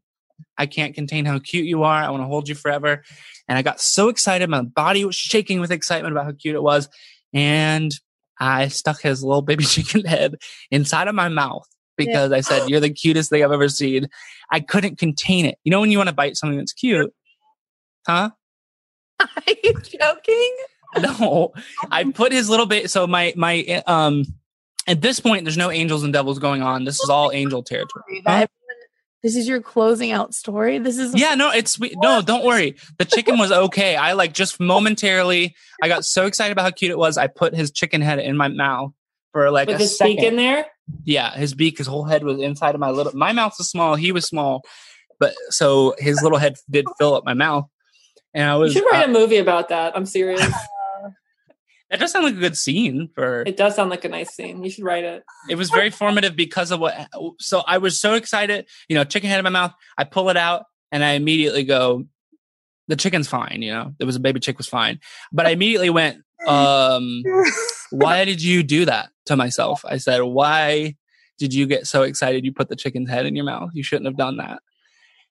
[0.57, 2.01] I can't contain how cute you are.
[2.01, 3.03] I want to hold you forever.
[3.47, 4.49] And I got so excited.
[4.49, 6.89] My body was shaking with excitement about how cute it was.
[7.33, 7.93] and
[8.41, 10.35] I stuck his little baby chicken head
[10.71, 14.07] inside of my mouth because I said, You're the cutest thing I've ever seen.
[14.51, 15.57] I couldn't contain it.
[15.63, 17.13] You know, when you want to bite something that's cute,
[18.07, 18.29] huh?
[19.19, 19.27] Are
[19.63, 20.57] you joking?
[20.97, 21.51] No,
[21.91, 22.89] I put his little bit.
[22.89, 24.25] So my, my, um,
[24.89, 26.83] at this point, there's no angels and devils going on.
[26.83, 28.21] This is all angel territory.
[28.25, 28.47] Huh?
[29.21, 30.79] This is your closing out story.
[30.79, 31.93] This is yeah, no, it's sweet.
[31.97, 32.75] No, don't worry.
[32.97, 33.97] The chicken was okay.
[33.97, 35.55] I like just momentarily.
[35.83, 37.17] I got so excited about how cute it was.
[37.17, 38.93] I put his chicken head in my mouth
[39.33, 40.15] for like With a his second.
[40.15, 40.65] beak in there.
[41.03, 43.11] Yeah, his beak, his whole head was inside of my little.
[43.13, 43.95] My mouth was small.
[43.95, 44.63] He was small,
[45.19, 47.65] but so his little head did fill up my mouth,
[48.33, 48.73] and I You was.
[48.73, 49.95] should write uh, a movie about that.
[49.97, 50.41] I'm serious.
[51.89, 53.41] that does sound like a good scene for.
[53.41, 54.63] it does sound like a nice scene.
[54.63, 55.23] You should write it.
[55.49, 57.09] It was very formative because of what.
[57.39, 58.67] So I was so excited.
[58.87, 59.73] You know, chicken head in my mouth.
[59.97, 62.05] I pull it out and I immediately go,
[62.87, 64.99] "The chicken's fine." You know, there was a baby chick was fine,
[65.31, 66.17] but I immediately went,
[66.47, 67.23] um,
[67.91, 70.95] "Why did you do that to myself?" I said, "Why
[71.37, 72.45] did you get so excited?
[72.45, 73.71] You put the chicken's head in your mouth.
[73.73, 74.59] You shouldn't have done that."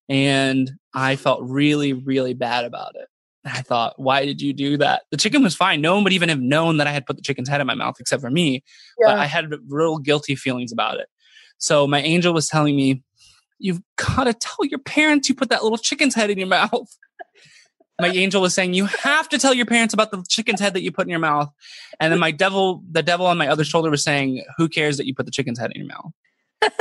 [0.08, 3.08] And I felt really, really bad about it.
[3.44, 5.02] I thought, why did you do that?
[5.10, 5.80] The chicken was fine.
[5.80, 7.74] No one would even have known that I had put the chicken's head in my
[7.74, 8.62] mouth except for me
[8.98, 11.08] but I had real guilty feelings about it.
[11.58, 13.02] So my angel was telling me,
[13.60, 16.96] You've got to tell your parents you put that little chicken's head in your mouth.
[18.00, 20.82] My angel was saying, You have to tell your parents about the chicken's head that
[20.82, 21.50] you put in your mouth.
[21.98, 25.06] And then my devil, the devil on my other shoulder was saying, Who cares that
[25.06, 26.12] you put the chicken's head in your mouth?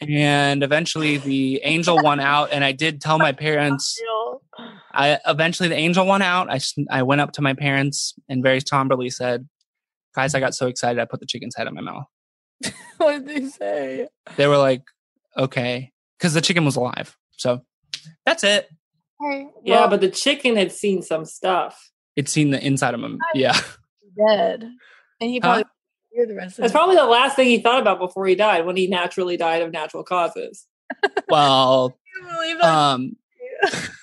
[0.00, 4.00] and eventually the angel won out, and I did tell my parents.
[4.94, 6.50] I eventually the angel won out.
[6.50, 9.48] I I went up to my parents and very somberly said,
[10.14, 12.04] "Guys, I got so excited I put the chicken's head in my mouth."
[12.98, 14.08] what did they say?
[14.36, 14.82] They were like,
[15.36, 17.16] "Okay," because the chicken was alive.
[17.32, 17.62] So
[18.26, 18.68] that's it.
[19.20, 21.90] Hey, Yeah, but the chicken had seen some stuff.
[22.16, 23.18] It's seen the inside of him.
[23.34, 23.58] Yeah.
[24.16, 24.62] dead,
[25.20, 25.40] and he Huh?
[25.40, 25.64] probably
[26.12, 26.76] hear the rest of That's it.
[26.76, 29.72] probably the last thing he thought about before he died, when he naturally died of
[29.72, 30.66] natural causes.
[31.28, 32.68] Well, Can you believe that?
[32.68, 33.16] um,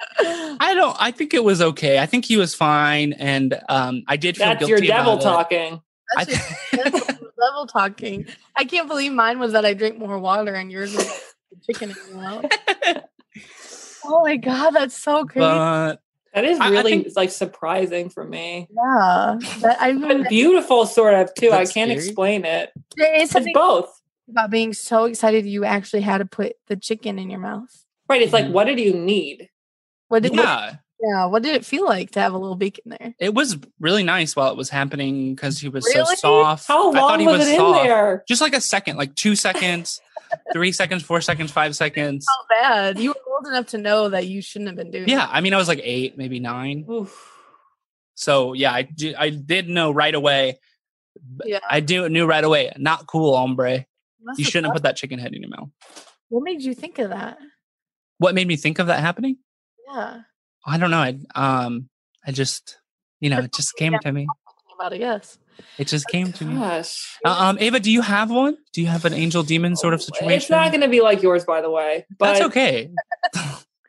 [0.60, 0.96] I don't.
[1.00, 1.98] I think it was okay.
[1.98, 5.22] I think he was fine, and um, I did feel That's guilty your devil about
[5.22, 5.80] talking.
[6.16, 8.26] I That's just- that's level talking.
[8.56, 11.06] I can't believe mine was that I drink more water and yours was
[11.50, 12.44] the chicken in your mouth.
[14.02, 15.40] Oh my god, that's so crazy.
[15.40, 16.00] but
[16.32, 18.66] That is I- I really think- like surprising for me.
[18.70, 21.50] yeah, that, I mean, But beautiful, sort of too.
[21.52, 21.92] I can't scary.
[21.92, 22.70] explain it.
[22.96, 23.92] there is It's both.
[24.28, 27.68] about being so excited you actually had to put the chicken in your mouth.
[28.08, 28.22] Right.
[28.22, 28.52] It's like, Mhm.
[28.52, 29.49] what did you need?
[30.10, 31.24] What did yeah, yeah?
[31.26, 33.14] What did it feel like to have a little beak in there?
[33.18, 36.04] it was really nice while it was happening because he was Really?
[36.16, 36.66] so soft.
[36.68, 37.80] How I thought long he was, it soft.
[37.80, 38.24] in there?
[38.28, 40.00] Just like a second, like two seconds,
[40.52, 42.26] three seconds, four seconds, five seconds.
[42.26, 42.98] So bad.
[42.98, 45.08] You were old enough to know that you shouldn't have been doing.
[45.08, 45.30] Yeah, that.
[45.32, 46.84] I mean, I was like eight, maybe nine.
[46.90, 47.36] Oof.
[48.16, 50.58] So yeah, I did, I did know right away.
[51.44, 51.60] Yeah.
[51.68, 52.72] I do knew right away.
[52.76, 53.86] Not cool, hombre.
[54.22, 55.70] Must You shouldn't have put that chicken head in your mouth.
[56.28, 57.38] What made you think of that?
[58.18, 59.38] What made me think of that happening?
[59.92, 60.20] Yeah,
[60.66, 60.98] I don't know.
[60.98, 61.88] I um,
[62.26, 62.78] I just,
[63.20, 64.26] you know, it just came to me.
[64.74, 65.00] about it.
[65.00, 65.38] Yes.
[65.78, 66.54] It just came to me.
[66.54, 67.18] Gosh.
[67.24, 68.56] Uh, um, Ava, do you have one?
[68.72, 70.32] Do you have an angel demon sort of situation?
[70.32, 72.06] It's not going to be like yours, by the way.
[72.18, 72.90] But That's okay.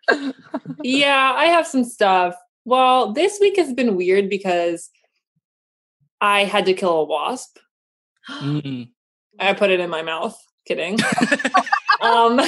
[0.83, 2.35] yeah, I have some stuff.
[2.65, 4.89] Well, this week has been weird because
[6.19, 7.57] I had to kill a wasp.
[8.29, 8.89] Mm.
[9.39, 10.37] I put it in my mouth.
[10.65, 10.99] Kidding.
[12.01, 12.39] um,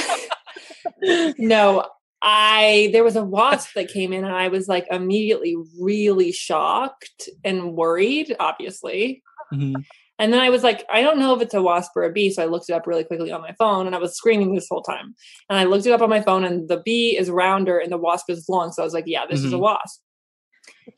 [1.38, 1.88] no,
[2.24, 7.30] I there was a wasp that came in, and I was like immediately really shocked
[7.44, 8.36] and worried.
[8.40, 9.22] Obviously,
[9.54, 9.84] Mhm.
[10.20, 12.30] and then I was like, I don't know if it's a wasp or a bee.
[12.32, 14.68] So I looked it up really quickly on my phone and I was screaming this
[14.70, 15.14] whole time.
[15.50, 17.98] And I looked it up on my phone and the bee is rounder and the
[17.98, 18.72] wasp is long.
[18.72, 19.62] So I was like, yeah, this is a Mhm.
[19.62, 20.02] wasp.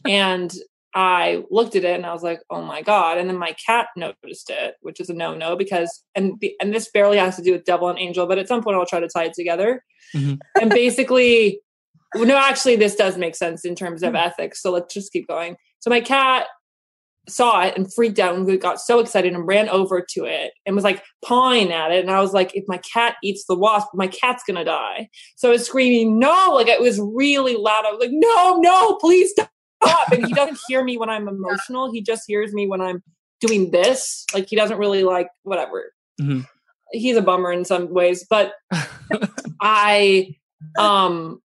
[0.05, 0.53] and
[0.95, 3.17] I looked at it and I was like, oh my God.
[3.17, 6.73] And then my cat noticed it, which is a no no because, and, the, and
[6.73, 9.01] this barely has to do with devil and angel, but at some point I'll try
[9.01, 9.83] to tie it together.
[10.15, 10.39] Mhm.
[10.59, 11.59] And basically,
[12.15, 14.61] no, actually, this does make sense in terms of ethics.
[14.61, 15.57] So let's just keep going.
[15.79, 16.47] So my cat
[17.27, 20.75] saw it and freaked out and got so excited and ran over to it and
[20.75, 22.01] was like pawing at it.
[22.01, 25.09] And I was like, if my cat eats the wasp, my cat's gonna die.
[25.35, 27.85] So I was screaming, no, like it was really loud.
[27.85, 29.33] I was like, no, no, please
[30.25, 31.91] he doesn't hear me when I'm emotional.
[31.91, 33.03] He just hears me when I'm
[33.41, 34.25] doing this.
[34.33, 35.93] Like he doesn't really like whatever.
[36.21, 36.45] Mhm.
[36.91, 38.53] He's a bummer in some ways, but
[39.61, 40.35] I
[40.77, 41.41] um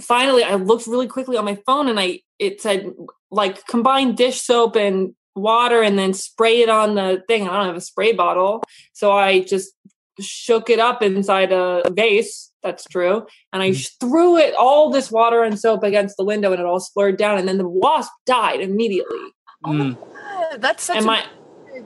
[0.00, 2.92] finally I looked really quickly on my phone and I it said
[3.30, 7.42] like combine dish soap and water and then spray it on the thing.
[7.42, 8.62] And I don't have a spray bottle.
[8.92, 9.72] So I just
[10.18, 12.50] shook it up inside a vase.
[12.62, 13.26] That's true.
[13.52, 16.80] And I threw it all this water and soap against the window and it all
[16.80, 19.18] splurred down and then the wasp died immediately.
[19.64, 19.96] Mm.
[19.96, 21.24] God, that's such And a my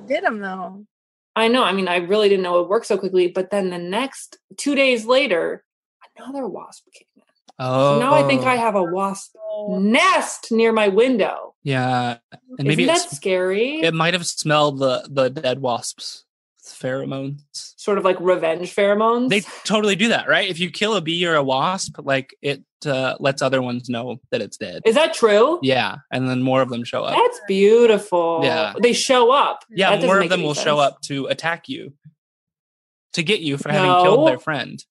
[0.06, 0.84] did him though.
[1.36, 3.78] I know, I mean, I really didn't know it worked so quickly, but then the
[3.78, 5.64] next two days later,
[6.16, 7.22] another wasp came in.
[7.58, 9.34] Oh, So now I think I have a wasp
[9.68, 11.54] nest near my window.
[11.62, 12.18] yeah,
[12.58, 13.80] and maybe Isn't it's, that scary?
[13.80, 16.23] it might have smelled the the dead wasps
[16.72, 17.40] pheromones.
[17.52, 19.28] sort of like revenge pheromones.
[19.28, 20.48] They totally do that, right?
[20.48, 24.20] If you kill a bee or a wasp, like it uh, lets other ones know
[24.30, 24.82] that it's dead.
[24.84, 25.58] Is that true?
[25.62, 27.16] Yeah, and then more of them show up.
[27.16, 28.40] That's beautiful.
[28.42, 28.74] Yeah.
[28.80, 29.64] They show up.
[29.70, 31.94] Yeah, That more of them any will show up to attack you,
[33.12, 34.82] to get you for having killed their friend.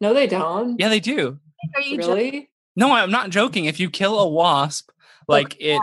[0.00, 0.78] No, they don't.
[0.78, 1.38] Yeah, they do.
[1.74, 2.50] Are you Really?
[2.76, 3.66] No, I'm not joking.
[3.66, 4.90] If you kill a wasp,
[5.28, 5.80] like it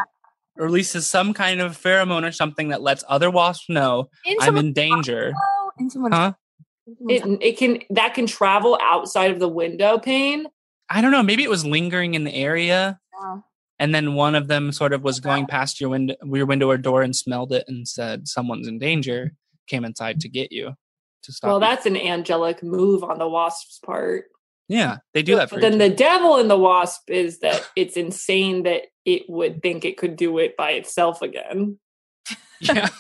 [0.60, 4.74] releases some kind of pheromone or something that lets other wasps know in I'm in
[4.74, 5.32] danger.
[5.34, 5.74] house?
[5.80, 6.34] In someone's Huh?
[7.10, 10.46] It it can that can travel outside of the window pane.
[10.90, 11.22] I don't know.
[11.24, 13.42] Maybe it was lingering in the area, house.
[13.78, 16.78] and then one of them sort of was going past your window, your window or
[16.78, 19.34] door, and smelled it and said, "Someone's in danger."
[19.68, 20.76] Came inside to get you
[21.24, 21.50] to stop.
[21.50, 21.60] Well, you.
[21.60, 24.26] that's an angelic move on the wasp's part.
[24.68, 28.64] Yeah, they do that for then the devil in the wasp is that it's insane
[28.64, 31.80] that it would think it could do it by itself again.
[32.60, 32.90] yeah.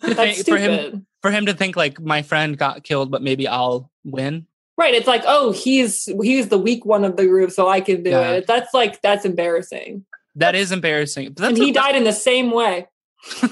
[0.00, 1.06] That's think- for him stupid.
[1.22, 4.46] for him to think like my friend got killed, but maybe I'll win.
[4.76, 4.94] Right.
[4.94, 8.10] It's like, oh, he's he's the weak one of the group, so I can do
[8.10, 8.30] Yeah.
[8.32, 8.46] it.
[8.46, 10.04] That's like that's embarrassing.
[10.36, 11.32] That is embarrassing.
[11.34, 12.86] But and he died in the same way.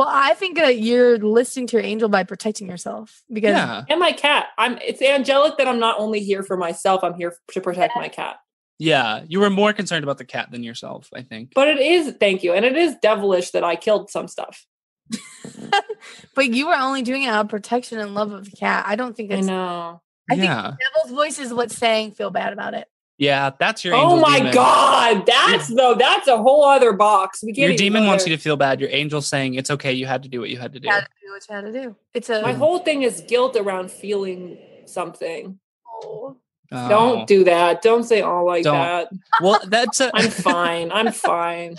[0.00, 4.00] Well, I think that you're listening to your angel by protecting yourself because Yeah, And
[4.00, 4.46] my cat.
[4.56, 8.08] I'm it's angelic that I'm not only here for myself, I'm here to protect my
[8.08, 8.36] cat.
[8.78, 9.24] yeah.
[9.28, 11.52] You were more concerned about the cat than yourself, I think.
[11.54, 12.54] But it is thank you.
[12.54, 14.64] And it is devilish that I killed some stuff.
[16.34, 18.86] but you were only doing it out of protection and love of the cat.
[18.88, 20.00] I don't think I it's know.
[20.30, 22.88] I think yeah, devil's voice is what's saying feel bad about it.
[23.20, 23.50] Yeah.
[23.58, 23.94] That's your.
[23.94, 24.54] Oh my demon.
[24.54, 25.26] god.
[25.26, 27.42] That's though that's a whole other box.
[27.44, 28.80] We can't Your demon go wants you to feel bad.
[28.80, 29.92] Your angel saying it's okay.
[29.92, 30.88] You had to do what you had to do.
[30.88, 31.96] Had to do what you had to do.
[32.14, 34.56] It's a My whole thing is guilt around feeling
[34.86, 35.58] something.
[36.02, 36.36] Oh.
[36.72, 36.88] Oh.
[36.88, 37.82] Don't do that.
[37.82, 38.74] Don't say all like Don't.
[38.74, 39.10] that.
[39.42, 40.90] Well, that's a I'm fine.
[40.90, 41.76] I'm fine.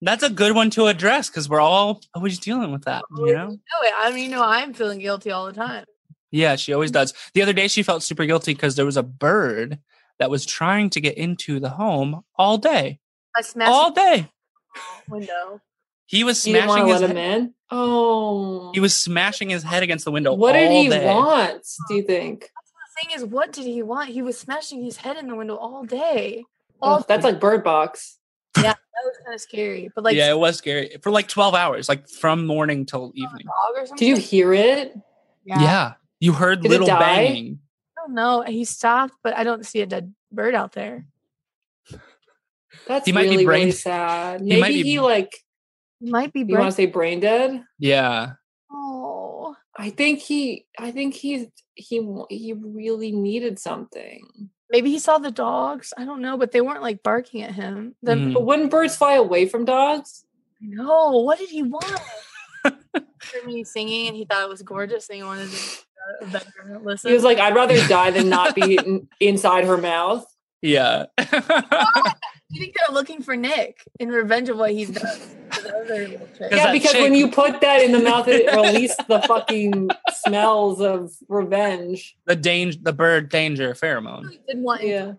[0.00, 3.04] that's a good one to address because we're all always dealing with that.
[3.16, 3.48] You know.
[3.50, 5.84] No, I mean, you know, I'm feeling guilty all the time.
[6.32, 7.12] Yeah, she always does.
[7.34, 9.78] The other day, she felt super guilty because there was a bird
[10.22, 13.00] that was trying to get into the home all day,
[13.36, 14.30] I smashed all day.
[15.08, 15.60] window.
[16.06, 17.54] He was You didn't want smashing his him head, in?
[17.72, 18.70] Oh.
[18.72, 19.02] he was oh.
[19.10, 20.32] smashing his head against the window.
[20.32, 21.04] what did he day.
[21.04, 22.42] want, do you think?
[22.42, 24.10] The thing is, what did he want?
[24.10, 26.44] He was smashing his head in the window all day.
[26.80, 28.18] All Oh, that's like Bird Box.
[28.58, 29.90] Yeah, that was kind of scary.
[29.92, 33.46] But like, yeah, it was scary for like twelve hours, like from morning till evening.
[33.46, 33.96] dog or something.
[33.96, 34.96] Did you hear it?
[35.44, 37.58] Yeah, you heard Did little banging.
[38.02, 38.42] I don't know.
[38.42, 41.06] He stopped, but I don't see a dead bird out there.
[42.86, 44.40] That's He might be really, brain- really sad.
[44.40, 45.32] he Maybe might he, like
[46.00, 47.62] might be you want to say brain dead?
[47.78, 48.32] Yeah,
[48.72, 54.50] oh, I think he I think he's he he really needed something.
[54.70, 55.92] maybe he saw the dogs.
[55.96, 57.94] I don't know, but they weren't like barking at him.
[58.02, 58.32] The, Mhm.
[58.34, 60.24] But wouldn't birds fly away from dogs?
[60.60, 61.84] No, what did he want?
[62.64, 62.70] he
[63.32, 65.56] Heard me singing, and he thought it was gorgeous, and he wanted to
[66.32, 67.08] beg her to listen.
[67.10, 70.24] He was like, I'd rather die than not be in, inside her mouth.
[70.60, 71.06] yeah.
[72.50, 75.16] "You think they're looking for Nick in revenge of what he's done?"
[75.52, 76.38] to the other little chick.
[76.38, 79.88] 'Cause Yeah, that because when you put that in the mouth, it released the fucking
[80.24, 82.14] smells of revenge.
[82.26, 84.30] the danger, the bird danger pheromone.
[84.30, 85.12] He didn't want Yeah.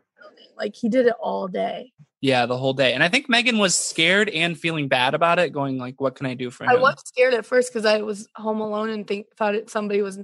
[0.57, 1.91] Like he did it all day.
[2.21, 5.51] Yeah, the whole day, and I think Megan was scared and feeling bad about it,
[5.51, 7.97] going like, "What can I do for him?" I was scared at first because I
[8.01, 10.19] was home alone and think thought it somebody was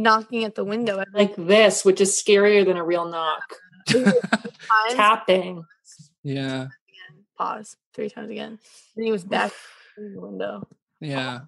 [0.00, 0.98] knocking at the window.
[1.00, 3.42] At Like this, which is scarier than a real knock.
[4.90, 5.64] Tapping.
[6.22, 6.66] yeah,
[7.38, 8.58] pause three times again.
[8.96, 9.52] And he was back
[9.96, 10.68] in the window.
[11.00, 11.40] yeah,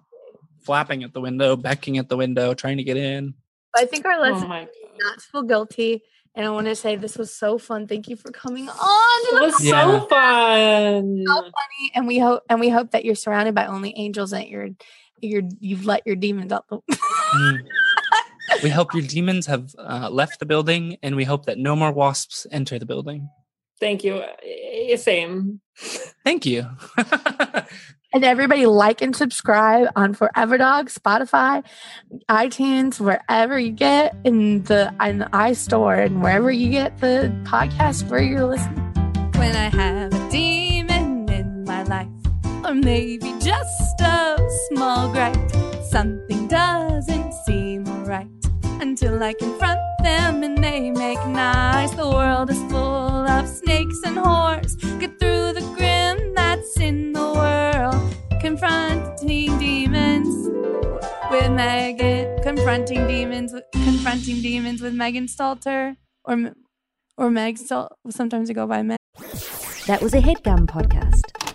[0.61, 3.33] flapping at the window, becking at the window, trying to get in.
[3.73, 4.69] But I think our Oh lesson my god.
[4.69, 6.03] is not to feel guilty.
[6.35, 7.85] And I want to say this was so fun.
[7.87, 8.75] Thank you for coming on.
[9.37, 9.83] It was Yeah.
[9.99, 11.23] so fun.
[11.27, 14.41] so funny, and we hope and we hope that you're surrounded by only angels and
[14.41, 14.69] that you're
[15.21, 16.79] you're you've let your demons out the.
[17.35, 17.59] Mm.
[18.63, 21.91] We hope your demons have uh, left the building, and we hope that no more
[21.91, 23.29] wasps enter the building.
[23.79, 24.23] Thank you.
[24.41, 25.59] Eh, Same.
[26.23, 26.65] Thank you.
[28.13, 31.65] and everybody like and subscribe on Forever Dog, Spotify,
[32.29, 38.09] iTunes, wherever you get in the in the iStore and wherever you get the podcast
[38.09, 38.79] where you're listening.
[39.35, 42.07] when I have a demon in my life,
[42.63, 44.37] or maybe just a
[44.69, 45.35] small gripe.
[45.83, 48.42] Something doesn't seem right
[48.81, 51.91] until I confront them and they make nice.
[51.91, 54.73] The world is full of snakes and whores.
[54.99, 57.95] Get through the grim that's in the world.
[58.41, 60.49] Confronting demons
[61.31, 62.41] with Megan.
[62.43, 63.53] Confronting demons.
[63.53, 65.95] With, confronting demons with Megan Stalter
[66.25, 66.53] or
[67.17, 67.57] or Meg.
[67.57, 67.89] Stalter.
[68.09, 68.97] sometimes I go by Meg.
[69.87, 71.52] That was a headgum podcast.